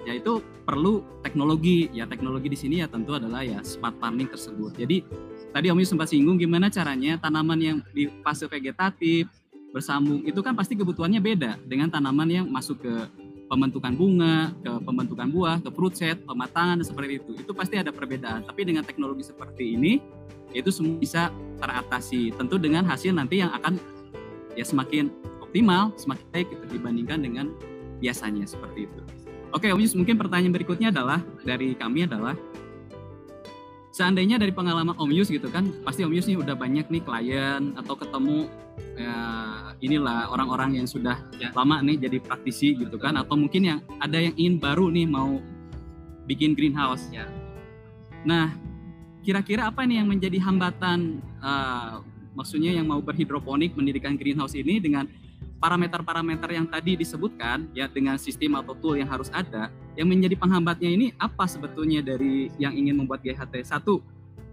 Yaitu 0.07 0.41
perlu 0.65 1.05
teknologi. 1.21 1.91
Ya 1.93 2.09
teknologi 2.09 2.49
di 2.49 2.57
sini 2.57 2.81
ya 2.81 2.89
tentu 2.89 3.19
adalah 3.19 3.45
ya 3.45 3.61
smart 3.67 3.99
farming 4.01 4.31
tersebut. 4.31 4.79
Jadi 4.79 5.05
tadi 5.53 5.67
Om 5.69 5.79
Yus 5.83 5.91
sempat 5.91 6.09
singgung 6.09 6.39
gimana 6.39 6.73
caranya 6.73 7.19
tanaman 7.21 7.59
yang 7.61 7.79
di 7.93 8.09
fase 8.25 8.49
vegetatif 8.49 9.29
bersambung 9.69 10.25
itu 10.25 10.41
kan 10.41 10.57
pasti 10.57 10.73
kebutuhannya 10.73 11.21
beda 11.21 11.61
dengan 11.69 11.93
tanaman 11.93 12.29
yang 12.29 12.47
masuk 12.49 12.81
ke 12.81 12.95
pembentukan 13.49 13.93
bunga, 13.97 14.53
ke 14.61 14.73
pembentukan 14.85 15.29
buah, 15.33 15.57
ke 15.65 15.73
fruit 15.73 15.95
set, 15.97 16.21
pematangan 16.29 16.79
dan 16.79 16.87
seperti 16.87 17.19
itu. 17.19 17.31
Itu 17.41 17.57
pasti 17.57 17.81
ada 17.81 17.91
perbedaan. 17.91 18.45
Tapi 18.45 18.61
dengan 18.69 18.85
teknologi 18.85 19.25
seperti 19.25 19.75
ini, 19.75 19.99
itu 20.53 20.69
semua 20.69 21.01
bisa 21.01 21.33
teratasi. 21.59 22.37
Tentu 22.37 22.61
dengan 22.61 22.85
hasil 22.85 23.17
nanti 23.17 23.41
yang 23.41 23.51
akan 23.57 23.81
ya 24.55 24.65
semakin 24.65 25.09
optimal, 25.41 25.97
semakin 25.97 26.27
baik 26.31 26.47
gitu, 26.53 26.65
dibandingkan 26.77 27.19
dengan 27.25 27.47
biasanya 27.99 28.45
seperti 28.45 28.87
itu. 28.87 29.01
Oke, 29.57 29.73
Om 29.73 29.81
mungkin 29.97 30.21
pertanyaan 30.21 30.53
berikutnya 30.53 30.93
adalah 30.93 31.25
dari 31.41 31.73
kami 31.73 32.05
adalah 32.05 32.37
seandainya 33.91 34.37
dari 34.37 34.53
pengalaman 34.53 34.95
Om 34.97 35.11
Yus 35.13 35.29
gitu 35.33 35.49
kan, 35.49 35.69
pasti 35.83 36.05
Om 36.05 36.13
Yus 36.13 36.29
nih 36.29 36.39
udah 36.39 36.55
banyak 36.55 36.87
nih 36.89 37.03
klien 37.03 37.73
atau 37.77 37.95
ketemu 37.97 38.49
ya 38.99 39.17
inilah 39.83 40.31
orang-orang 40.31 40.83
yang 40.83 40.87
sudah 40.87 41.19
Ya. 41.39 41.55
lama 41.55 41.83
nih 41.83 41.99
jadi 42.09 42.19
praktisi 42.23 42.75
gitu 42.79 42.99
kan, 42.99 43.15
atau 43.19 43.35
mungkin 43.39 43.63
yang 43.65 43.79
ada 43.99 44.19
yang 44.19 44.35
ingin 44.35 44.59
baru 44.59 44.91
nih 44.91 45.07
mau 45.07 45.39
bikin 46.27 46.53
greenhouse. 46.55 47.09
Ya. 47.11 47.27
Nah, 48.27 48.53
kira-kira 49.23 49.71
apa 49.71 49.87
nih 49.87 50.03
yang 50.03 50.09
menjadi 50.11 50.39
hambatan 50.43 51.23
eh, 51.23 51.95
maksudnya 52.39 52.71
yang 52.71 52.87
mau 52.87 53.03
berhidroponik 53.03 53.75
mendirikan 53.75 54.15
greenhouse 54.15 54.55
ini 54.55 54.79
dengan 54.79 55.11
parameter-parameter 55.59 56.55
yang 56.55 56.71
tadi 56.71 56.95
disebutkan 56.95 57.67
ya 57.75 57.91
dengan 57.91 58.15
sistem 58.15 58.55
atau 58.63 58.79
tool 58.79 58.95
yang 58.95 59.11
harus 59.11 59.27
ada 59.35 59.75
yang 59.99 60.07
menjadi 60.07 60.39
penghambatnya 60.39 60.87
ini 60.95 61.11
apa 61.19 61.51
sebetulnya 61.51 61.99
dari 62.07 62.47
yang 62.63 62.71
ingin 62.71 62.95
membuat 63.03 63.19
GHT 63.27 63.67
satu 63.67 63.99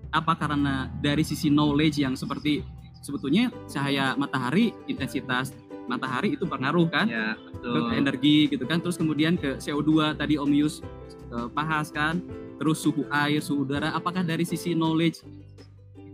apa 0.10 0.34
karena 0.34 0.90
dari 0.98 1.22
sisi 1.22 1.54
knowledge 1.54 2.02
yang 2.02 2.18
seperti 2.18 2.66
sebetulnya 3.06 3.54
cahaya 3.70 4.18
matahari 4.18 4.74
intensitas 4.90 5.54
matahari 5.86 6.34
itu 6.34 6.50
berpengaruh 6.50 6.90
kan 6.90 7.06
Ya, 7.06 7.38
ke 7.38 7.62
betul. 7.62 7.94
energi 7.94 8.38
gitu 8.50 8.66
kan? 8.66 8.82
Terus 8.82 8.98
kemudian 8.98 9.38
ke 9.38 9.62
CO2 9.62 10.18
tadi 10.18 10.34
Om 10.42 10.50
Yus 10.50 10.82
eh, 11.30 11.48
bahas 11.54 11.94
kan? 11.94 12.26
Terus 12.58 12.82
suhu 12.82 13.06
air 13.14 13.38
suhu 13.38 13.70
udara 13.70 13.94
apakah 13.94 14.26
dari 14.26 14.50
sisi 14.50 14.74
knowledge 14.74 15.22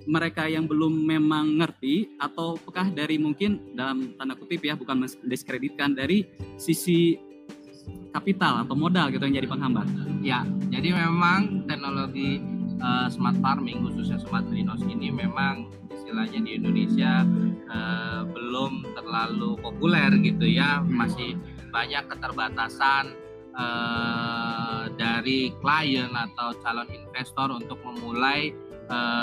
mereka 0.10 0.50
yang 0.50 0.66
belum 0.68 0.92
memang 0.92 1.62
ngerti 1.62 2.18
atau 2.20 2.58
apakah 2.58 2.90
dari 2.92 3.16
mungkin 3.22 3.78
dalam 3.78 4.18
tanda 4.18 4.34
kutip 4.36 4.60
ya 4.66 4.74
bukan 4.76 5.06
mendiskreditkan 5.08 5.94
dari 5.94 6.26
sisi 6.58 7.16
kapital 8.12 8.68
atau 8.68 8.76
modal 8.76 9.08
gitu 9.10 9.24
yang 9.28 9.40
jadi 9.44 9.48
penghambat 9.48 9.88
Ya, 10.22 10.46
jadi 10.70 10.94
memang 10.94 11.66
teknologi 11.66 12.38
eh, 12.78 13.08
smart 13.10 13.38
farming 13.42 13.82
khususnya 13.90 14.22
smart 14.22 14.46
greenhouse 14.52 14.86
ini 14.86 15.10
memang 15.10 15.66
istilahnya 15.90 16.40
di 16.46 16.62
Indonesia 16.62 17.26
eh, 17.72 18.22
belum 18.30 18.86
terlalu 18.94 19.58
populer 19.58 20.14
gitu 20.22 20.46
ya, 20.46 20.86
masih 20.86 21.34
banyak 21.74 22.06
keterbatasan 22.06 23.18
eh, 23.58 24.84
dari 24.94 25.50
klien 25.58 26.12
atau 26.14 26.54
calon 26.62 26.90
investor 26.92 27.50
untuk 27.50 27.82
memulai 27.82 28.54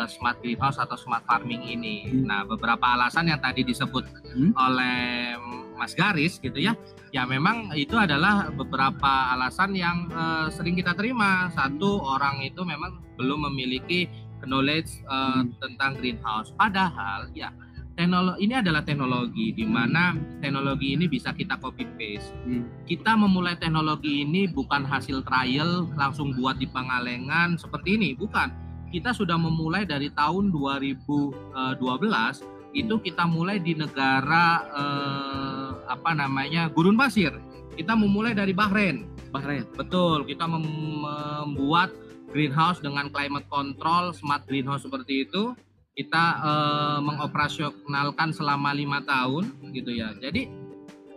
smart 0.09 0.40
greenhouse 0.40 0.81
atau 0.81 0.97
smart 0.97 1.29
farming 1.29 1.61
ini. 1.61 2.09
Nah, 2.25 2.40
beberapa 2.40 2.81
alasan 2.97 3.29
yang 3.29 3.37
tadi 3.37 3.61
disebut 3.68 4.01
Hmm. 4.33 4.57
oleh 4.57 5.37
Mas 5.79 5.95
Garis 5.95 6.43
gitu 6.43 6.59
ya, 6.59 6.75
ya 7.14 7.23
memang 7.23 7.71
itu 7.79 7.95
adalah 7.95 8.51
beberapa 8.51 9.33
alasan 9.38 9.79
yang 9.79 10.11
eh, 10.11 10.51
sering 10.51 10.75
kita 10.75 10.93
terima. 10.99 11.47
Satu 11.55 12.03
orang 12.03 12.43
itu 12.43 12.67
memang 12.67 12.99
belum 13.14 13.47
memiliki 13.49 14.11
knowledge 14.43 14.91
eh, 15.07 15.41
Hmm. 15.41 15.55
tentang 15.62 15.95
greenhouse. 16.03 16.51
Padahal 16.59 17.31
ya 17.33 17.55
teknologi 17.99 18.47
ini 18.47 18.55
adalah 18.55 18.83
teknologi 18.87 19.51
di 19.51 19.67
mana 19.67 20.14
teknologi 20.38 20.95
ini 20.95 21.11
bisa 21.11 21.35
kita 21.35 21.59
copy 21.59 21.83
paste. 21.99 22.31
Hmm. 22.47 22.67
Kita 22.87 23.19
memulai 23.19 23.59
teknologi 23.59 24.23
ini 24.23 24.47
bukan 24.47 24.87
hasil 24.87 25.27
trial 25.27 25.91
langsung 25.99 26.35
buat 26.38 26.62
di 26.62 26.71
Pangalengan 26.71 27.59
seperti 27.59 27.99
ini, 27.99 28.14
bukan. 28.14 28.51
Kita 28.88 29.12
sudah 29.12 29.37
memulai 29.37 29.85
dari 29.85 30.09
tahun 30.14 30.49
2012 30.49 32.41
itu 32.76 33.00
kita 33.00 33.24
mulai 33.24 33.57
di 33.57 33.72
negara 33.72 34.64
eh, 34.68 35.70
apa 35.88 36.12
namanya 36.12 36.68
gurun 36.68 36.98
pasir. 37.00 37.33
Kita 37.78 37.94
memulai 37.94 38.35
dari 38.35 38.50
Bahrain. 38.50 39.07
Bahrain 39.31 39.64
Betul, 39.76 40.26
kita 40.26 40.44
mem- 40.50 41.00
membuat 41.00 41.94
greenhouse 42.28 42.83
dengan 42.83 43.09
climate 43.09 43.46
control, 43.48 44.12
smart 44.12 44.44
greenhouse 44.44 44.85
seperti 44.85 45.24
itu. 45.24 45.57
Kita 45.96 46.24
eh, 46.44 46.98
mengoperasionalkan 47.02 48.31
selama 48.37 48.76
lima 48.76 49.00
tahun, 49.02 49.48
gitu 49.72 49.90
ya. 49.94 50.12
Jadi 50.20 50.46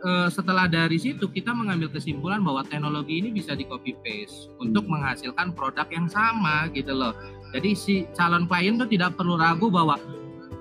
eh, 0.02 0.30
setelah 0.32 0.66
dari 0.72 0.98
situ 0.98 1.28
kita 1.30 1.52
mengambil 1.52 1.92
kesimpulan 1.92 2.42
bahwa 2.42 2.64
teknologi 2.64 3.22
ini 3.22 3.30
bisa 3.36 3.54
di 3.54 3.68
copy 3.68 3.94
paste 4.02 4.50
untuk 4.58 4.88
menghasilkan 4.88 5.54
produk 5.54 5.86
yang 5.92 6.08
sama, 6.08 6.72
gitu 6.72 6.96
loh. 6.96 7.14
Jadi 7.52 7.76
si 7.76 7.96
calon 8.16 8.48
klien 8.48 8.80
tuh 8.80 8.88
tidak 8.88 9.20
perlu 9.20 9.36
ragu 9.36 9.68
bahwa 9.68 10.00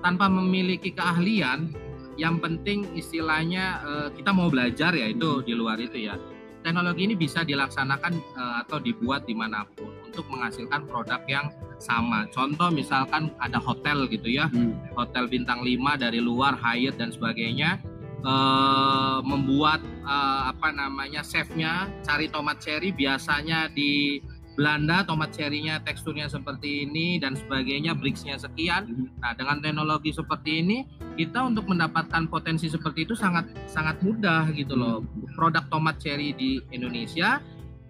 tanpa 0.01 0.27
memiliki 0.27 0.91
keahlian, 0.91 1.71
yang 2.19 2.37
penting 2.37 2.85
istilahnya 2.93 3.81
eh, 3.81 4.07
kita 4.13 4.29
mau 4.35 4.51
belajar 4.51 4.91
ya 4.93 5.07
itu 5.09 5.41
di 5.41 5.55
luar 5.55 5.79
itu 5.79 6.05
ya 6.11 6.19
teknologi 6.61 7.09
ini 7.09 7.15
bisa 7.17 7.41
dilaksanakan 7.41 8.13
eh, 8.13 8.53
atau 8.65 8.77
dibuat 8.77 9.25
di 9.25 9.33
mana 9.33 9.65
pun 9.73 9.89
untuk 10.05 10.27
menghasilkan 10.29 10.85
produk 10.85 11.23
yang 11.25 11.49
sama. 11.81 12.29
Contoh 12.29 12.69
misalkan 12.69 13.33
ada 13.41 13.57
hotel 13.57 14.05
gitu 14.05 14.29
ya, 14.29 14.45
Hmm. 14.53 14.77
hotel 14.93 15.25
bintang 15.25 15.65
5 15.65 15.97
dari 15.97 16.21
luar, 16.21 16.53
Hyatt 16.53 17.01
dan 17.01 17.09
sebagainya, 17.09 17.81
eh, 18.21 19.19
membuat 19.25 19.81
apa 20.11 20.75
namanya 20.75 21.23
chefnya 21.23 21.87
cari 22.03 22.27
tomat 22.27 22.59
cherry 22.59 22.91
biasanya 22.91 23.71
di 23.71 24.19
Belanda 24.51 25.07
tomat 25.07 25.31
cherry-nya 25.31 25.79
teksturnya 25.79 26.27
seperti 26.27 26.83
ini 26.83 27.17
dan 27.23 27.39
sebagainya, 27.39 27.95
bricksnya 27.95 28.35
sekian. 28.35 29.11
Nah 29.23 29.31
dengan 29.31 29.63
teknologi 29.63 30.11
seperti 30.11 30.59
ini 30.59 30.83
kita 31.15 31.47
untuk 31.47 31.71
mendapatkan 31.71 32.27
potensi 32.27 32.67
seperti 32.67 33.07
itu 33.07 33.15
sangat 33.15 33.47
sangat 33.71 34.03
mudah 34.03 34.51
gitu 34.51 34.75
loh. 34.75 35.07
Produk 35.39 35.63
tomat 35.71 36.03
cherry 36.03 36.35
di 36.35 36.59
Indonesia 36.75 37.39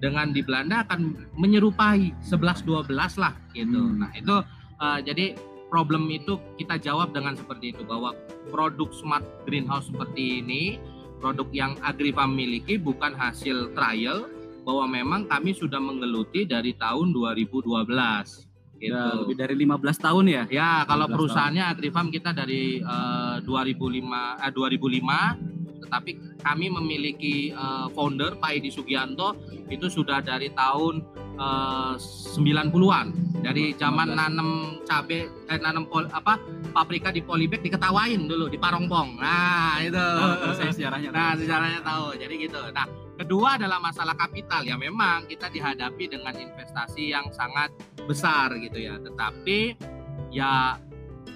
dengan 0.02 0.34
di 0.34 0.42
Belanda 0.46 0.86
akan 0.86 1.34
menyerupai 1.38 2.14
11-12 2.26 2.94
lah 3.18 3.34
gitu. 3.58 3.82
Hmm. 3.82 4.06
Nah 4.06 4.12
itu 4.14 4.36
eh, 4.82 5.00
jadi 5.02 5.26
problem 5.74 6.12
itu 6.12 6.38
kita 6.62 6.78
jawab 6.78 7.16
dengan 7.16 7.34
seperti 7.34 7.74
itu 7.74 7.82
bahwa 7.88 8.14
produk 8.52 8.92
smart 8.92 9.24
greenhouse 9.48 9.88
seperti 9.88 10.44
ini 10.44 10.64
produk 11.24 11.48
yang 11.54 11.74
Agrifarm 11.86 12.34
miliki 12.34 12.82
bukan 12.82 13.14
hasil 13.14 13.72
trial 13.78 14.28
bahwa 14.62 14.86
memang 14.86 15.22
kami 15.26 15.58
sudah 15.58 15.82
menggeluti 15.82 16.46
dari 16.46 16.78
tahun 16.78 17.14
2012 17.14 18.52
gitu. 18.82 18.94
Udah 18.98 19.14
lebih 19.22 19.36
dari 19.38 19.56
15 19.56 20.06
tahun 20.06 20.26
ya 20.26 20.44
Ya, 20.50 20.72
kalau 20.90 21.06
15 21.06 21.14
perusahaannya 21.14 21.64
Agrifarm 21.70 22.10
kita 22.10 22.34
dari 22.34 22.82
eh, 22.82 23.36
2005 23.46 24.42
eh, 24.42 24.52
2005 24.52 25.62
tetapi 25.82 26.12
kami 26.42 26.66
memiliki 26.72 27.54
eh, 27.54 27.88
founder 27.94 28.40
Pak 28.42 28.52
Edi 28.58 28.74
Sugianto 28.74 29.38
itu 29.70 29.88
sudah 29.92 30.24
dari 30.26 30.50
tahun 30.54 31.04
eh, 31.38 31.94
90-an. 32.00 33.08
Dari 33.42 33.74
zaman 33.74 34.14
15. 34.14 34.20
nanem 34.22 34.50
cabe 34.86 35.26
eh 35.50 35.58
nanem 35.58 35.90
pol, 35.90 36.06
apa 36.14 36.38
paprika 36.70 37.10
di 37.10 37.26
polybag 37.26 37.66
diketawain 37.66 38.30
dulu 38.30 38.46
di 38.46 38.62
Parongpong. 38.62 39.18
Nah, 39.18 39.82
itu. 39.82 39.98
Tahu 39.98 40.54
saya 40.54 40.72
sejarahnya 40.72 41.10
Nah, 41.10 41.34
sejarahnya 41.34 41.82
tahu. 41.82 42.14
Jadi 42.22 42.34
gitu. 42.38 42.62
Nah, 42.70 42.86
kedua 43.22 43.62
adalah 43.62 43.78
masalah 43.78 44.18
kapital. 44.18 44.66
Ya 44.66 44.74
memang 44.76 45.30
kita 45.30 45.54
dihadapi 45.54 46.10
dengan 46.10 46.34
investasi 46.34 47.14
yang 47.14 47.30
sangat 47.30 47.70
besar 48.10 48.58
gitu 48.58 48.82
ya. 48.82 48.98
Tetapi 48.98 49.78
ya 50.34 50.82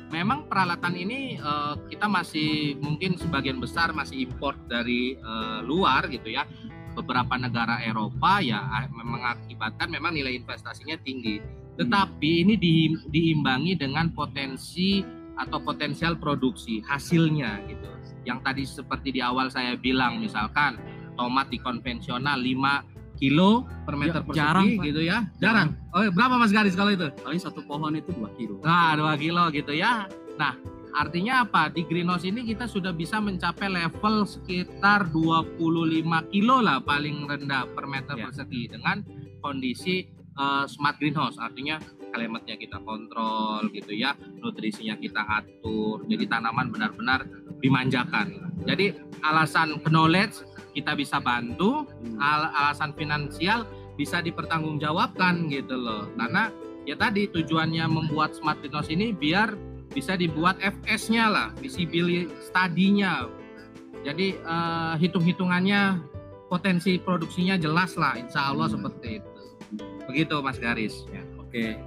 memang 0.09 0.49
peralatan 0.49 0.97
ini 0.97 1.37
eh, 1.37 1.73
kita 1.93 2.09
masih 2.09 2.81
mungkin 2.81 3.21
sebagian 3.21 3.61
besar 3.61 3.93
masih 3.93 4.25
import 4.25 4.57
dari 4.65 5.13
eh, 5.15 5.59
luar 5.61 6.09
gitu 6.09 6.33
ya. 6.33 6.49
Beberapa 6.95 7.35
negara 7.35 7.83
Eropa 7.83 8.39
ya 8.39 8.59
ah, 8.65 8.87
mengakibatkan 8.89 9.91
memang 9.93 10.17
nilai 10.17 10.33
investasinya 10.41 10.97
tinggi. 11.05 11.37
Tetapi 11.75 12.31
ini 12.47 12.55
di- 12.55 12.97
diimbangi 13.11 13.75
dengan 13.75 14.09
potensi 14.15 15.03
atau 15.35 15.59
potensial 15.59 16.15
produksi 16.15 16.79
hasilnya 16.79 17.67
gitu. 17.67 17.91
Yang 18.23 18.39
tadi 18.41 18.63
seperti 18.63 19.07
di 19.19 19.21
awal 19.21 19.51
saya 19.51 19.75
bilang 19.75 20.23
misalkan 20.23 20.79
tomat 21.15 21.47
di 21.47 21.57
konvensional 21.57 22.37
5 22.37 22.83
kilo 23.15 23.63
per 23.83 23.95
meter 23.95 24.19
Ya, 24.19 24.25
persegi 24.25 24.43
jarang, 24.43 24.67
gitu 24.81 25.01
ya. 25.01 25.17
Jarang. 25.39 25.69
Oh, 25.89 26.03
berapa 26.09 26.35
Mas 26.35 26.51
Garis 26.51 26.75
kalau 26.75 26.91
itu? 26.91 27.07
paling 27.17 27.39
satu 27.39 27.63
pohon 27.63 27.95
itu 27.95 28.11
2 28.11 28.27
kilo 28.35 28.59
Nah, 28.61 28.91
2 28.93 29.15
kilo 29.15 29.43
gitu 29.49 29.71
ya. 29.71 30.03
Nah, 30.35 30.59
artinya 30.93 31.41
apa? 31.41 31.67
Di 31.69 31.83
greenhouse 31.83 32.23
ini 32.23 32.43
kita 32.43 32.67
sudah 32.67 32.91
bisa 32.91 33.17
mencapai 33.17 33.67
level 33.67 34.23
sekitar 34.25 35.07
25 35.07 35.55
kilo 36.27 36.59
lah 36.59 36.79
paling 36.79 37.23
rendah 37.23 37.67
per 37.69 37.85
meter 37.85 38.15
Ya. 38.15 38.27
persegi 38.27 38.67
dengan 38.69 38.99
kondisi 39.39 40.11
eh, 40.35 40.65
smart 40.65 40.99
greenhouse. 40.99 41.39
Artinya 41.39 41.79
climate-nya 42.11 42.55
kita 42.57 42.79
kontrol 42.81 43.71
gitu 43.71 43.91
ya, 43.91 44.11
nutrisinya 44.35 44.95
kita 44.95 45.23
atur. 45.23 46.03
Jadi 46.05 46.27
tanaman 46.27 46.67
benar-benar 46.67 47.23
dimanjakan. 47.59 48.35
Jadi 48.63 48.91
alasan 49.21 49.79
knowledge 49.85 50.43
kita 50.75 50.91
bisa 50.93 51.17
bantu, 51.17 51.87
Hmm. 51.87 52.19
al- 52.19 52.51
alasan 52.53 52.91
finansial 52.93 53.63
bisa 53.95 54.19
dipertanggungjawabkan 54.19 55.47
gitu 55.47 55.71
loh 55.73 56.11
karena 56.13 56.51
ya 56.83 56.99
tadi 56.99 57.31
tujuannya 57.31 57.87
membuat 57.87 58.35
smart 58.35 58.59
greenhouse 58.59 58.91
ini 58.91 59.15
biar 59.15 59.55
bisa 59.89 60.19
dibuat 60.19 60.59
FS-nya 60.59 61.31
lah 61.31 61.47
visibility 61.55 62.27
study-nya 62.43 63.31
jadi 64.03 64.35
eh, 64.35 64.93
hitung-hitungannya 64.99 66.03
potensi 66.45 66.99
produksinya 66.99 67.55
jelas 67.55 67.95
lah 67.95 68.19
insya 68.19 68.51
Allah 68.51 68.67
Hmm. 68.67 68.75
seperti 68.83 69.23
itu 69.23 69.31
begitu 70.05 70.35
Mas 70.43 70.59
Garis 70.59 71.07
ya. 71.09 71.23
Oke. 71.39 71.79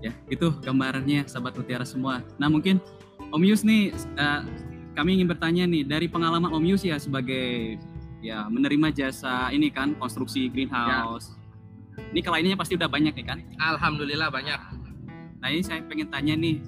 Ya, 0.00 0.16
itu 0.32 0.48
gambarannya 0.64 1.28
sahabat 1.28 1.52
Mutiara 1.52 1.84
semua. 1.84 2.24
Nah, 2.40 2.48
mungkin 2.48 2.80
Om 3.28 3.42
Yus 3.44 3.60
nih 3.60 3.92
uh, 4.16 4.40
kami 4.96 5.20
ingin 5.20 5.28
bertanya 5.28 5.68
nih 5.68 5.84
dari 5.84 6.08
pengalaman 6.08 6.48
Om 6.48 6.64
Yus 6.64 6.88
ya 6.88 6.96
sebagai 6.96 7.76
ya 8.20 8.46
menerima 8.46 8.92
jasa 8.92 9.48
ini 9.50 9.72
kan 9.72 9.96
konstruksi 9.96 10.48
greenhouse. 10.52 11.32
Ya. 11.96 12.12
Ini 12.12 12.20
kliennya 12.24 12.56
pasti 12.56 12.76
udah 12.76 12.88
banyak 12.88 13.12
nih 13.12 13.26
kan? 13.26 13.38
Alhamdulillah 13.60 14.32
banyak. 14.32 14.60
Nah, 15.40 15.48
ini 15.48 15.64
saya 15.64 15.80
pengen 15.84 16.08
tanya 16.12 16.36
nih 16.36 16.60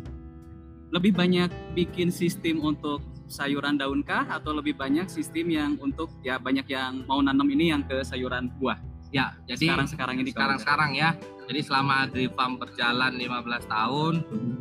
lebih 0.92 1.16
banyak 1.16 1.48
bikin 1.72 2.12
sistem 2.12 2.60
untuk 2.60 3.00
sayuran 3.32 3.80
daun 3.80 4.04
kah 4.04 4.28
atau 4.28 4.52
lebih 4.52 4.76
banyak 4.76 5.08
sistem 5.08 5.48
yang 5.48 5.70
untuk 5.80 6.12
ya 6.20 6.36
banyak 6.36 6.68
yang 6.68 7.00
mau 7.08 7.24
nanam 7.24 7.48
ini 7.48 7.72
yang 7.72 7.80
ke 7.80 8.04
sayuran 8.04 8.52
buah? 8.60 8.76
Ya, 9.12 9.36
jadi 9.44 9.68
sekarang 9.68 9.88
sekarang 9.88 10.16
ini 10.24 10.30
sekarang 10.32 10.58
sekarang 10.60 10.90
ya. 10.96 11.12
Jadi 11.44 11.60
selama 11.68 12.08
Agri 12.08 12.32
Farm 12.32 12.56
berjalan 12.56 13.12
15 13.20 13.68
tahun 13.68 14.14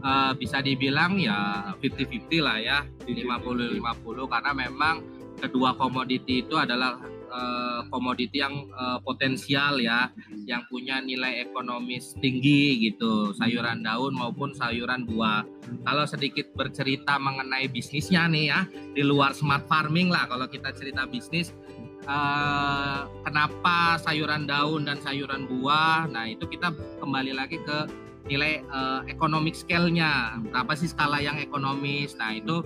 uh, 0.03 0.31
bisa 0.35 0.59
dibilang 0.59 1.15
ya 1.15 1.71
50-50 1.79 2.43
lah 2.43 2.57
ya, 2.59 2.83
50-50 3.07 3.79
karena 4.27 4.51
memang 4.51 5.20
kedua 5.39 5.77
komoditi 5.77 6.43
itu 6.43 6.57
adalah 6.57 6.99
Eh, 7.31 7.81
komoditi 7.87 8.43
yang 8.43 8.67
uh, 8.75 8.99
potensial 8.99 9.79
ya, 9.79 10.11
yang 10.43 10.67
punya 10.67 10.99
nilai 10.99 11.47
ekonomis 11.47 12.11
tinggi 12.19 12.75
gitu, 12.83 13.31
sayuran 13.39 13.87
daun 13.87 14.11
maupun 14.11 14.51
sayuran 14.51 15.07
buah. 15.07 15.47
Kalau 15.87 16.03
sedikit 16.03 16.51
bercerita 16.51 17.15
mengenai 17.15 17.71
bisnisnya 17.71 18.27
nih 18.27 18.51
ya, 18.51 18.59
di 18.67 18.99
luar 19.07 19.31
smart 19.31 19.63
farming 19.71 20.11
lah 20.11 20.27
kalau 20.27 20.43
kita 20.51 20.75
cerita 20.75 21.07
bisnis, 21.07 21.55
uh, 22.03 23.07
kenapa 23.23 23.95
sayuran 24.03 24.43
daun 24.43 24.83
dan 24.83 24.99
sayuran 24.99 25.47
buah? 25.47 26.11
Nah 26.11 26.27
itu 26.27 26.43
kita 26.51 26.75
kembali 26.99 27.31
lagi 27.31 27.63
ke 27.63 27.87
nilai 28.27 28.59
uh, 28.75 29.07
economic 29.07 29.55
scale-nya. 29.55 30.35
Apa 30.51 30.75
sih 30.75 30.91
skala 30.91 31.23
yang 31.23 31.39
ekonomis? 31.39 32.11
Nah 32.19 32.35
itu 32.35 32.59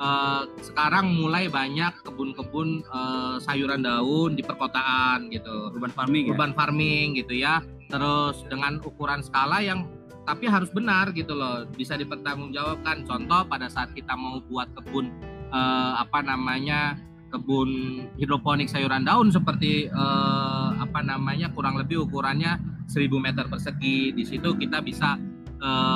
uh, 0.00 0.44
sekarang 0.60 1.12
mulai 1.16 1.48
banyak 1.48 1.92
kebun-kebun 2.04 2.84
uh, 2.88 3.36
sayuran 3.40 3.84
daun 3.84 4.36
di 4.36 4.42
perkotaan 4.44 5.28
gitu. 5.32 5.72
Urban 5.72 5.92
farming. 5.92 6.24
Ya? 6.28 6.32
Urban 6.36 6.52
ya? 6.52 6.56
farming 6.56 7.06
gitu 7.16 7.34
ya. 7.36 7.54
Terus 7.88 8.44
dengan 8.48 8.82
ukuran 8.82 9.22
skala 9.24 9.62
yang 9.62 9.88
tapi 10.26 10.50
harus 10.50 10.74
benar 10.74 11.14
gitu 11.14 11.38
loh, 11.38 11.62
bisa 11.78 11.94
dipertanggungjawabkan. 11.94 13.06
Contoh 13.06 13.46
pada 13.46 13.70
saat 13.70 13.94
kita 13.94 14.18
mau 14.18 14.42
buat 14.50 14.66
kebun 14.74 15.06
uh, 15.54 16.02
apa 16.02 16.18
namanya 16.26 16.98
kebun 17.30 18.02
hidroponik 18.18 18.66
sayuran 18.66 19.06
daun 19.06 19.30
seperti 19.30 19.86
uh, 19.90 20.74
apa 20.82 21.02
namanya 21.02 21.50
kurang 21.54 21.78
lebih 21.78 22.10
ukurannya 22.10 22.58
1000 22.90 23.06
meter 23.22 23.46
persegi. 23.46 24.14
Di 24.14 24.24
situ 24.26 24.54
kita 24.58 24.82
bisa 24.82 25.18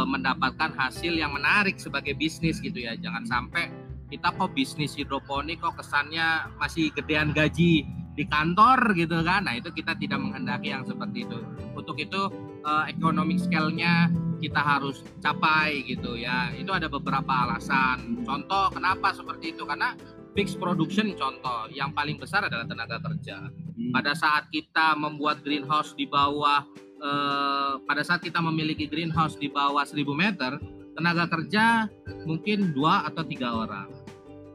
mendapatkan 0.08 0.72
hasil 0.72 1.20
yang 1.20 1.36
menarik 1.36 1.76
sebagai 1.76 2.16
bisnis 2.16 2.58
gitu 2.64 2.80
ya. 2.80 2.96
Jangan 2.96 3.28
sampai 3.28 3.68
kita 4.10 4.34
kok 4.34 4.50
bisnis 4.52 4.98
hidroponik 4.98 5.62
kok 5.62 5.78
kesannya 5.78 6.50
masih 6.58 6.90
gedean 6.92 7.30
gaji 7.30 7.86
di 8.18 8.24
kantor 8.26 8.92
gitu 8.98 9.22
kan? 9.22 9.46
Nah 9.46 9.56
itu 9.56 9.70
kita 9.70 9.94
tidak 9.96 10.18
menghendaki 10.18 10.74
yang 10.74 10.82
seperti 10.82 11.24
itu. 11.24 11.38
Untuk 11.78 11.96
itu 12.02 12.28
uh, 12.66 12.84
economic 12.90 13.38
scale-nya 13.38 14.10
kita 14.42 14.58
harus 14.58 15.06
capai 15.22 15.86
gitu 15.86 16.18
ya. 16.18 16.50
Itu 16.52 16.74
ada 16.74 16.90
beberapa 16.90 17.48
alasan. 17.48 18.26
Contoh 18.26 18.74
kenapa 18.74 19.14
seperti 19.14 19.54
itu? 19.54 19.62
Karena 19.62 19.94
fixed 20.34 20.58
production 20.58 21.14
contoh 21.14 21.70
yang 21.70 21.94
paling 21.94 22.18
besar 22.18 22.44
adalah 22.44 22.66
tenaga 22.66 22.98
kerja. 22.98 23.46
Hmm. 23.80 23.96
pada 23.96 24.12
saat 24.12 24.52
kita 24.52 24.92
membuat 24.92 25.40
greenhouse 25.40 25.96
di 25.96 26.04
bawah 26.04 26.68
uh, 27.00 27.80
pada 27.88 28.04
saat 28.04 28.20
kita 28.20 28.36
memiliki 28.44 28.84
greenhouse 28.84 29.40
di 29.40 29.48
bawah 29.48 29.80
1000 29.80 30.04
meter 30.12 30.60
tenaga 30.92 31.24
kerja 31.32 31.88
mungkin 32.28 32.76
dua 32.76 33.08
atau 33.08 33.24
tiga 33.24 33.56
orang 33.56 33.88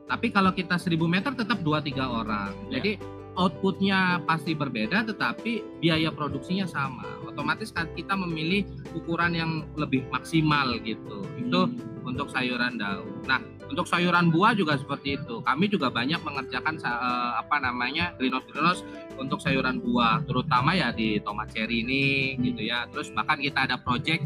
tapi 0.05 0.29
kalau 0.29 0.53
kita 0.53 0.77
1000 0.77 1.01
meter 1.05 1.31
tetap 1.33 1.59
2-3 1.65 1.97
orang. 2.05 2.53
Ya. 2.69 2.77
Jadi 2.79 3.01
outputnya 3.35 4.23
pasti 4.23 4.55
berbeda 4.55 5.03
tetapi 5.11 5.81
biaya 5.83 6.09
produksinya 6.13 6.65
sama. 6.69 7.03
Otomatis 7.27 7.73
kan 7.73 7.91
kita 7.93 8.15
memilih 8.15 8.63
ukuran 8.95 9.35
yang 9.35 9.51
lebih 9.75 10.07
maksimal 10.13 10.77
gitu. 10.81 11.25
Hmm. 11.25 11.41
Itu 11.41 11.61
untuk 12.05 12.29
sayuran 12.31 12.77
daun. 12.77 13.25
Nah, 13.25 13.41
untuk 13.65 13.89
sayuran 13.89 14.29
buah 14.29 14.53
juga 14.53 14.77
seperti 14.77 15.17
itu. 15.19 15.41
Kami 15.41 15.65
juga 15.67 15.89
banyak 15.89 16.21
mengerjakan 16.21 16.77
uh, 16.85 17.41
apa 17.41 17.57
namanya 17.59 18.13
greenhouse 18.15 18.45
greenhouse 18.47 18.81
untuk 19.17 19.41
sayuran 19.41 19.81
buah, 19.81 20.21
terutama 20.29 20.77
ya 20.77 20.93
di 20.93 21.17
tomat 21.25 21.49
cherry 21.49 21.81
ini 21.81 22.37
gitu 22.39 22.61
ya. 22.61 22.85
Terus 22.93 23.09
bahkan 23.11 23.41
kita 23.41 23.65
ada 23.65 23.81
project 23.81 24.21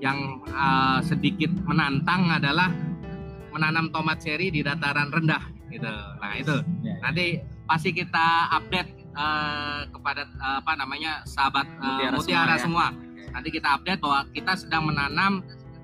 yang 0.00 0.40
uh, 0.48 1.04
sedikit 1.04 1.52
menantang 1.68 2.32
adalah 2.32 2.72
menanam 3.50 3.90
tomat 3.90 4.22
cherry 4.22 4.50
di 4.50 4.64
dataran 4.64 5.10
rendah 5.10 5.42
gitu. 5.70 5.90
Nah 6.18 6.32
itu 6.34 6.56
ya, 6.82 6.90
ya. 6.90 6.94
nanti 7.02 7.26
pasti 7.66 7.90
kita 7.94 8.50
update 8.50 8.90
uh, 9.14 9.86
kepada 9.90 10.26
uh, 10.42 10.58
apa 10.62 10.72
namanya 10.74 11.22
sahabat 11.26 11.66
uh, 11.78 11.86
mutiara, 11.86 12.16
mutiara 12.18 12.54
semua. 12.58 12.90
semua. 12.90 13.18
Ya. 13.18 13.30
Nanti 13.30 13.48
kita 13.54 13.68
update 13.78 14.00
bahwa 14.02 14.20
kita 14.34 14.52
sedang 14.58 14.90
menanam 14.90 15.32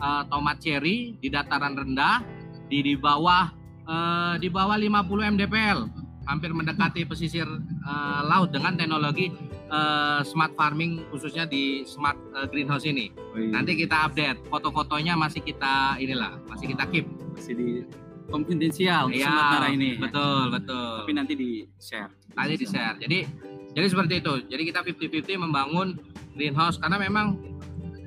uh, 0.02 0.22
tomat 0.26 0.58
cherry 0.58 1.14
di 1.22 1.28
dataran 1.30 1.78
rendah 1.78 2.22
di 2.66 2.82
di 2.82 2.94
bawah 2.98 3.54
uh, 3.86 4.34
di 4.38 4.50
bawah 4.50 4.74
50 4.74 5.34
mdpl 5.38 5.78
hampir 6.26 6.50
mendekati 6.50 7.06
pesisir 7.06 7.46
uh, 7.86 8.20
laut 8.26 8.50
dengan 8.50 8.74
teknologi 8.74 9.30
uh, 9.70 10.20
smart 10.22 10.52
farming 10.54 11.02
khususnya 11.10 11.46
di 11.46 11.82
smart 11.86 12.18
uh, 12.34 12.46
greenhouse 12.46 12.86
ini. 12.86 13.10
Oh, 13.14 13.38
iya. 13.38 13.50
Nanti 13.52 13.78
kita 13.78 14.10
update 14.10 14.46
foto-fotonya 14.50 15.14
masih 15.18 15.42
kita 15.42 15.98
inilah 15.98 16.38
masih 16.50 16.72
kita 16.74 16.84
keep 16.90 17.06
masih 17.34 17.54
di 17.54 17.68
konfidensial 18.30 19.10
ya, 19.14 19.30
sementara 19.30 19.66
ini. 19.70 19.98
Betul 19.98 20.50
betul. 20.50 20.92
Tapi 21.06 21.12
nanti 21.14 21.32
di 21.38 21.50
share. 21.78 22.10
Nanti 22.34 22.54
di 22.58 22.66
share. 22.66 22.96
Jadi 22.98 23.18
jadi 23.76 23.86
seperti 23.86 24.14
itu. 24.24 24.34
Jadi 24.48 24.62
kita 24.72 24.80
50-50 24.82 25.44
membangun 25.46 25.88
greenhouse 26.34 26.80
karena 26.80 26.96
memang 26.96 27.36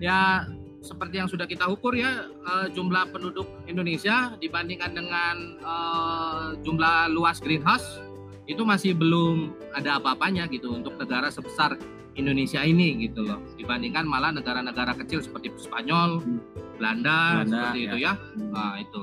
ya 0.02 0.48
seperti 0.80 1.20
yang 1.20 1.28
sudah 1.28 1.44
kita 1.44 1.68
ukur 1.68 1.92
ya 1.92 2.32
uh, 2.48 2.68
jumlah 2.72 3.12
penduduk 3.12 3.46
Indonesia 3.68 4.40
dibandingkan 4.40 4.96
dengan 4.96 5.60
uh, 5.60 6.56
jumlah 6.64 7.12
luas 7.12 7.44
greenhouse 7.44 8.00
itu 8.50 8.66
masih 8.66 8.98
belum 8.98 9.54
ada 9.78 10.02
apa-apanya 10.02 10.50
gitu 10.50 10.74
untuk 10.74 10.98
negara 10.98 11.30
sebesar 11.30 11.78
Indonesia 12.18 12.66
ini 12.66 12.98
gitu 13.06 13.22
loh 13.22 13.38
dibandingkan 13.56 14.10
malah 14.10 14.34
negara-negara 14.34 14.98
kecil 15.06 15.22
seperti 15.22 15.54
Spanyol, 15.56 16.26
hmm. 16.26 16.42
Belanda, 16.82 17.46
Belanda 17.46 17.46
seperti 17.46 17.80
ya. 17.80 17.86
itu 17.86 17.98
ya. 18.02 18.14
Hmm. 18.18 18.50
Nah, 18.50 18.74
itu. 18.82 19.02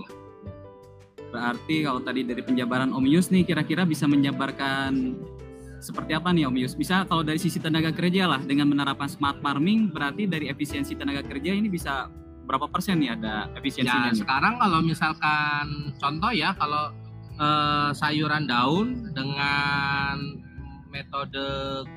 Berarti 1.30 1.76
kalau 1.87 2.00
tadi 2.02 2.20
dari 2.26 2.42
penjabaran 2.42 2.90
Om 2.90 3.06
Yus 3.06 3.30
nih 3.30 3.46
kira-kira 3.46 3.87
bisa 3.87 4.11
menjabarkan 4.11 5.14
seperti 5.78 6.12
apa 6.18 6.35
nih 6.35 6.50
Om 6.50 6.56
Yus? 6.66 6.74
Bisa 6.74 7.06
kalau 7.06 7.22
dari 7.22 7.38
sisi 7.38 7.62
tenaga 7.62 7.94
kerja 7.94 8.26
lah 8.26 8.42
dengan 8.42 8.66
menerapkan 8.66 9.06
smart 9.06 9.38
farming 9.38 9.94
berarti 9.94 10.26
dari 10.26 10.50
efisiensi 10.50 10.98
tenaga 10.98 11.22
kerja 11.22 11.54
ini 11.54 11.70
bisa 11.70 12.11
berapa 12.46 12.66
persen 12.66 12.98
nih 12.98 13.14
ada 13.14 13.50
efisiensinya? 13.54 14.11
Ya, 14.11 14.18
sekarang 14.18 14.59
kalau 14.59 14.82
misalkan 14.82 15.94
contoh 15.98 16.30
ya 16.35 16.54
kalau 16.59 16.94
uh, 17.38 17.90
sayuran 17.96 18.49
daun 18.49 19.12
dengan 19.12 20.40
metode 20.90 21.44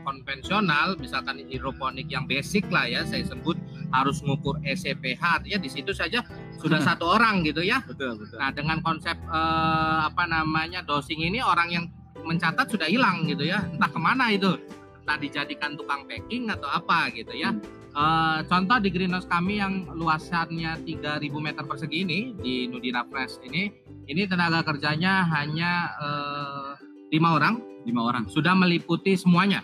konvensional 0.04 1.00
misalkan 1.00 1.40
hidroponik 1.48 2.12
yang 2.12 2.28
basic 2.28 2.68
lah 2.68 2.84
ya 2.84 3.08
saya 3.08 3.24
sebut 3.24 3.56
harus 3.96 4.20
mengukur 4.22 4.60
SCPH 4.68 5.24
artinya 5.24 5.60
di 5.64 5.70
situ 5.72 5.96
saja 5.96 6.22
sudah 6.60 6.84
satu 6.88 7.16
orang 7.16 7.42
gitu 7.48 7.64
ya. 7.64 7.82
Betul 7.88 8.20
betul. 8.20 8.38
Nah 8.38 8.52
dengan 8.52 8.84
konsep 8.84 9.16
uh, 9.32 10.06
apa 10.06 10.28
namanya 10.28 10.84
dosing 10.84 11.24
ini 11.24 11.40
orang 11.40 11.72
yang 11.72 11.86
mencatat 12.22 12.68
sudah 12.70 12.92
hilang 12.92 13.26
gitu 13.26 13.48
ya. 13.48 13.64
Entah 13.72 13.90
ke 13.90 14.00
mana 14.00 14.30
itu. 14.30 14.60
Entah 15.02 15.18
dijadikan 15.18 15.74
tukang 15.80 16.06
packing 16.06 16.52
atau 16.52 16.70
apa 16.70 17.10
gitu 17.16 17.34
ya 17.34 17.56
uh, 17.96 18.40
contoh 18.46 18.78
di 18.82 18.90
greenhouse 18.90 19.30
kami 19.30 19.62
yang 19.62 19.90
luasannya 19.94 20.84
3000 20.84 21.30
meter 21.40 21.64
persegi 21.66 21.98
ini 22.06 22.20
di 22.38 22.66
Nudira 22.70 23.06
Fresh 23.08 23.42
ini 23.46 23.70
ini 24.10 24.26
tenaga 24.26 24.66
kerjanya 24.66 25.22
hanya 25.38 25.94
eh, 26.02 26.70
lima 27.14 27.38
orang. 27.38 27.62
Lima 27.86 28.10
orang. 28.10 28.26
Sudah 28.26 28.58
meliputi 28.58 29.16
semuanya, 29.16 29.64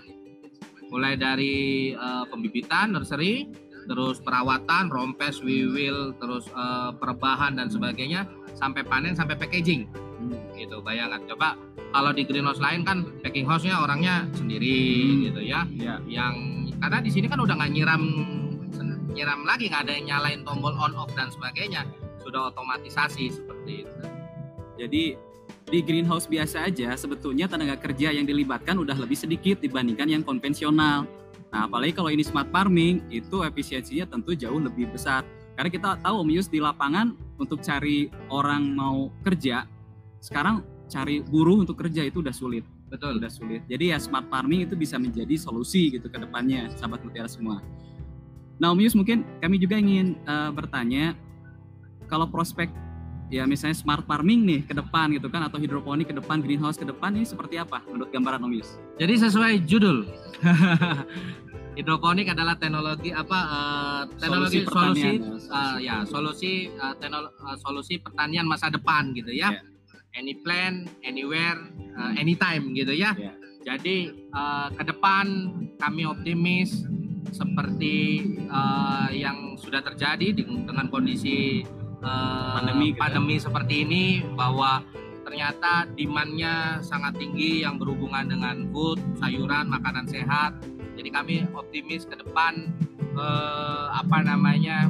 mulai 0.88 1.20
dari 1.20 1.92
uh, 1.92 2.24
pembibitan, 2.32 2.96
nursery, 2.96 3.52
terus 3.92 4.24
perawatan, 4.24 4.88
rompes, 4.88 5.44
wiwil, 5.44 6.16
terus 6.18 6.48
uh, 6.56 6.96
perebahan 6.96 7.60
dan 7.60 7.68
sebagainya, 7.68 8.24
sampai 8.56 8.88
panen, 8.88 9.20
sampai 9.20 9.36
packaging. 9.36 9.86
Hmm. 9.92 10.40
Gitu, 10.56 10.80
bayangkan. 10.80 11.28
Coba 11.28 11.60
kalau 11.92 12.16
di 12.16 12.24
greenhouse 12.24 12.64
lain 12.64 12.88
kan 12.88 13.04
packing 13.20 13.44
house-nya 13.46 13.84
orangnya 13.84 14.26
sendiri, 14.32 14.80
hmm. 14.80 15.22
gitu 15.30 15.42
ya. 15.44 15.68
ya. 15.76 16.00
Yang 16.08 16.65
karena 16.82 17.00
di 17.02 17.12
sini 17.12 17.26
kan 17.30 17.40
udah 17.42 17.56
nggak 17.58 17.72
nyiram 17.72 18.04
nyiram 19.16 19.48
lagi, 19.48 19.72
nggak 19.72 19.88
ada 19.88 19.92
yang 19.96 20.06
nyalain 20.12 20.42
tombol 20.44 20.76
on 20.76 20.92
off 21.00 21.08
dan 21.16 21.32
sebagainya, 21.32 21.88
sudah 22.20 22.52
otomatisasi 22.52 23.32
seperti 23.32 23.88
itu. 23.88 24.04
Jadi 24.76 25.04
di 25.66 25.80
greenhouse 25.82 26.28
biasa 26.28 26.68
aja 26.68 26.94
sebetulnya 26.94 27.48
tenaga 27.48 27.80
kerja 27.80 28.12
yang 28.12 28.28
dilibatkan 28.28 28.76
udah 28.76 28.94
lebih 29.00 29.16
sedikit 29.16 29.64
dibandingkan 29.64 30.12
yang 30.12 30.22
konvensional. 30.22 31.08
Nah, 31.50 31.72
apalagi 31.72 31.96
kalau 31.96 32.12
ini 32.12 32.28
smart 32.28 32.52
farming 32.52 33.08
itu 33.08 33.40
efisiensinya 33.42 34.04
tentu 34.12 34.36
jauh 34.36 34.60
lebih 34.60 34.92
besar. 34.92 35.24
Karena 35.56 35.72
kita 35.72 35.90
tahu 36.04 36.28
Om 36.28 36.30
Yus 36.36 36.52
di 36.52 36.60
lapangan 36.60 37.16
untuk 37.40 37.64
cari 37.64 38.12
orang 38.28 38.76
mau 38.76 39.08
kerja, 39.24 39.64
sekarang 40.20 40.68
cari 40.92 41.24
buruh 41.24 41.64
untuk 41.64 41.80
kerja 41.80 42.04
itu 42.04 42.20
udah 42.20 42.36
sulit. 42.36 42.68
Betul. 42.96 43.20
Udah 43.20 43.32
sulit. 43.32 43.62
Jadi 43.68 43.92
ya 43.92 43.98
smart 44.00 44.26
farming 44.32 44.64
itu 44.64 44.74
bisa 44.80 44.96
menjadi 44.96 45.36
solusi 45.36 45.92
gitu 46.00 46.08
ke 46.08 46.18
depannya, 46.18 46.72
sahabat 46.80 47.04
mutiara 47.04 47.28
semua. 47.28 47.60
Nah 48.56 48.72
Om 48.72 48.80
Yus 48.80 48.96
mungkin 48.96 49.28
kami 49.44 49.60
juga 49.60 49.76
ingin 49.76 50.16
uh, 50.24 50.50
bertanya, 50.56 51.12
kalau 52.08 52.32
prospek 52.32 52.72
ya 53.34 53.44
misalnya 53.44 53.76
smart 53.76 54.06
farming 54.06 54.46
nih 54.46 54.62
ke 54.64 54.74
depan 54.78 55.10
gitu 55.18 55.28
kan 55.34 55.42
atau 55.50 55.58
hidroponik 55.58 56.14
ke 56.14 56.16
depan 56.16 56.46
greenhouse 56.46 56.78
ke 56.78 56.86
depan 56.86 57.18
ini 57.18 57.26
seperti 57.26 57.58
apa 57.58 57.82
menurut 57.90 58.10
gambaran 58.14 58.42
Om 58.48 58.54
Yus? 58.56 58.80
Jadi 58.96 59.14
sesuai 59.28 59.54
judul 59.68 60.08
hidroponik 61.78 62.32
adalah 62.32 62.56
teknologi 62.56 63.12
apa 63.12 63.40
uh, 63.44 64.02
teknologi 64.16 64.64
solusi, 64.64 65.20
solusi 65.20 65.52
uh, 65.52 65.78
ya 65.84 65.96
solusi 66.08 66.52
uh, 66.80 66.96
teknolo, 66.96 67.36
uh, 67.44 67.58
solusi 67.60 68.00
pertanian 68.00 68.48
masa 68.48 68.72
depan 68.72 69.12
gitu 69.12 69.36
ya. 69.36 69.52
Yeah. 69.52 69.75
Any 70.16 70.34
plan, 70.40 70.88
anywhere, 71.04 71.60
uh, 72.00 72.16
anytime 72.16 72.72
gitu 72.72 72.96
ya. 72.96 73.12
Yeah. 73.20 73.36
Jadi 73.66 74.30
uh, 74.32 74.72
ke 74.72 74.84
depan 74.88 75.26
kami 75.76 76.08
optimis 76.08 76.88
seperti 77.36 78.24
uh, 78.48 79.12
yang 79.12 79.60
sudah 79.60 79.84
terjadi 79.84 80.32
dengan 80.46 80.88
kondisi 80.88 81.68
uh, 82.00 82.62
pandemi, 82.62 82.94
gitu 82.94 82.96
ya. 82.96 83.02
pandemi 83.02 83.36
seperti 83.42 83.76
ini 83.84 84.04
bahwa 84.40 84.86
ternyata 85.26 85.90
demandnya 85.98 86.80
sangat 86.80 87.18
tinggi 87.18 87.66
yang 87.66 87.82
berhubungan 87.82 88.30
dengan 88.30 88.70
food, 88.70 89.02
sayuran, 89.20 89.68
makanan 89.68 90.06
sehat 90.06 90.54
jadi 90.96 91.10
kami 91.12 91.36
optimis 91.52 92.08
ke 92.08 92.16
depan 92.16 92.72
eh, 93.14 93.86
apa 93.92 94.18
namanya 94.24 94.88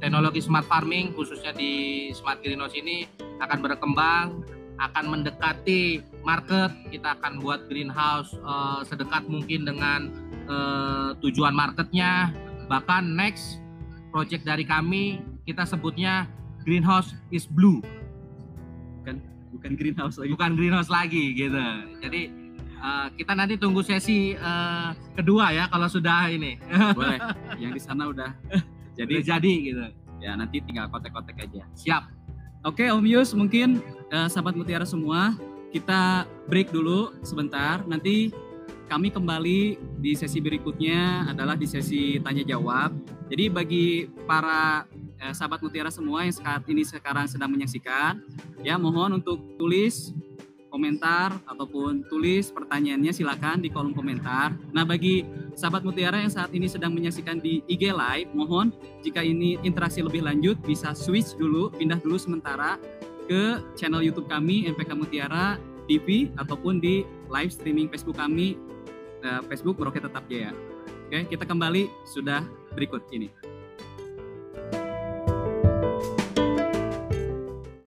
teknologi 0.00 0.40
smart 0.40 0.64
farming 0.66 1.12
khususnya 1.12 1.52
di 1.52 2.08
smart 2.16 2.40
greenhouse 2.40 2.74
ini 2.74 3.04
akan 3.38 3.58
berkembang, 3.60 4.42
akan 4.80 5.04
mendekati 5.12 6.00
market. 6.24 6.72
Kita 6.88 7.20
akan 7.20 7.38
buat 7.44 7.68
greenhouse 7.68 8.32
eh, 8.34 8.80
sedekat 8.88 9.28
mungkin 9.28 9.68
dengan 9.68 10.10
eh, 10.48 11.08
tujuan 11.20 11.52
marketnya. 11.52 12.32
Bahkan 12.66 13.14
next 13.14 13.60
project 14.10 14.42
dari 14.48 14.64
kami 14.64 15.20
kita 15.44 15.68
sebutnya 15.68 16.26
greenhouse 16.64 17.12
is 17.28 17.44
blue. 17.44 17.84
Bukan 19.00 19.20
bukan 19.52 19.72
greenhouse 19.76 20.16
lagi. 20.16 20.30
Bukan 20.32 20.50
greenhouse 20.56 20.90
lagi 20.90 21.34
gitu. 21.34 21.58
Jadi 21.98 22.30
uh, 22.78 23.08
kita 23.18 23.32
nanti 23.34 23.58
tunggu 23.58 23.82
sesi 23.82 24.36
uh, 24.38 24.94
kedua 25.18 25.50
ya 25.50 25.66
kalau 25.66 25.90
sudah 25.90 26.30
ini. 26.30 26.60
Boleh. 26.94 27.18
Yang 27.58 27.72
di 27.74 27.82
sana 27.82 28.06
udah 28.06 28.30
jadi 29.00 29.10
udah 29.16 29.26
jadi 29.26 29.54
gitu. 29.64 29.80
Ya 30.20 30.36
nanti 30.36 30.60
tinggal 30.60 30.92
kontak-kontak 30.92 31.40
aja. 31.40 31.64
Siap. 31.72 32.04
Oke 32.68 32.92
Om 32.92 33.08
Yus 33.08 33.32
mungkin 33.32 33.80
uh, 34.12 34.28
sahabat 34.28 34.52
Mutiara 34.52 34.84
semua 34.84 35.32
kita 35.72 36.28
break 36.50 36.68
dulu 36.74 37.16
sebentar. 37.24 37.80
Nanti 37.88 38.28
kami 38.90 39.08
kembali 39.14 39.78
di 40.02 40.12
sesi 40.18 40.42
berikutnya 40.42 41.30
adalah 41.30 41.54
di 41.54 41.64
sesi 41.64 42.18
tanya 42.20 42.42
jawab. 42.42 42.90
Jadi 43.30 43.46
bagi 43.46 44.10
para 44.26 44.82
eh, 45.22 45.30
sahabat 45.30 45.62
Mutiara 45.62 45.94
semua 45.94 46.26
yang 46.26 46.34
saat 46.34 46.66
ini 46.66 46.82
sekarang 46.82 47.30
sedang 47.30 47.54
menyaksikan, 47.54 48.18
ya 48.66 48.74
mohon 48.74 49.22
untuk 49.22 49.38
tulis 49.54 50.10
komentar 50.70 51.34
ataupun 51.44 52.06
tulis 52.06 52.48
pertanyaannya 52.54 53.10
silakan 53.10 53.58
di 53.60 53.68
kolom 53.68 53.92
komentar. 53.92 54.54
Nah, 54.70 54.86
bagi 54.86 55.26
sahabat 55.58 55.82
Mutiara 55.82 56.22
yang 56.22 56.30
saat 56.30 56.54
ini 56.54 56.70
sedang 56.70 56.94
menyaksikan 56.94 57.42
di 57.42 57.60
IG 57.66 57.90
Live, 57.90 58.30
mohon 58.32 58.70
jika 59.02 59.20
ini 59.20 59.58
interaksi 59.66 60.00
lebih 60.00 60.22
lanjut 60.22 60.56
bisa 60.62 60.94
switch 60.94 61.34
dulu, 61.34 61.74
pindah 61.74 61.98
dulu 61.98 62.16
sementara 62.16 62.78
ke 63.26 63.58
channel 63.74 64.02
YouTube 64.02 64.30
kami 64.30 64.70
MPK 64.70 64.90
Mutiara 64.94 65.58
TV 65.90 66.30
ataupun 66.38 66.78
di 66.78 67.02
live 67.26 67.50
streaming 67.50 67.90
Facebook 67.90 68.18
kami 68.18 68.54
eh, 69.26 69.42
Facebook 69.50 69.78
Meroket 69.78 70.06
Tetap 70.06 70.26
Jaya. 70.30 70.54
Oke, 71.10 71.26
kita 71.34 71.42
kembali 71.42 71.90
sudah 72.06 72.46
berikut 72.74 73.02
ini. 73.10 73.39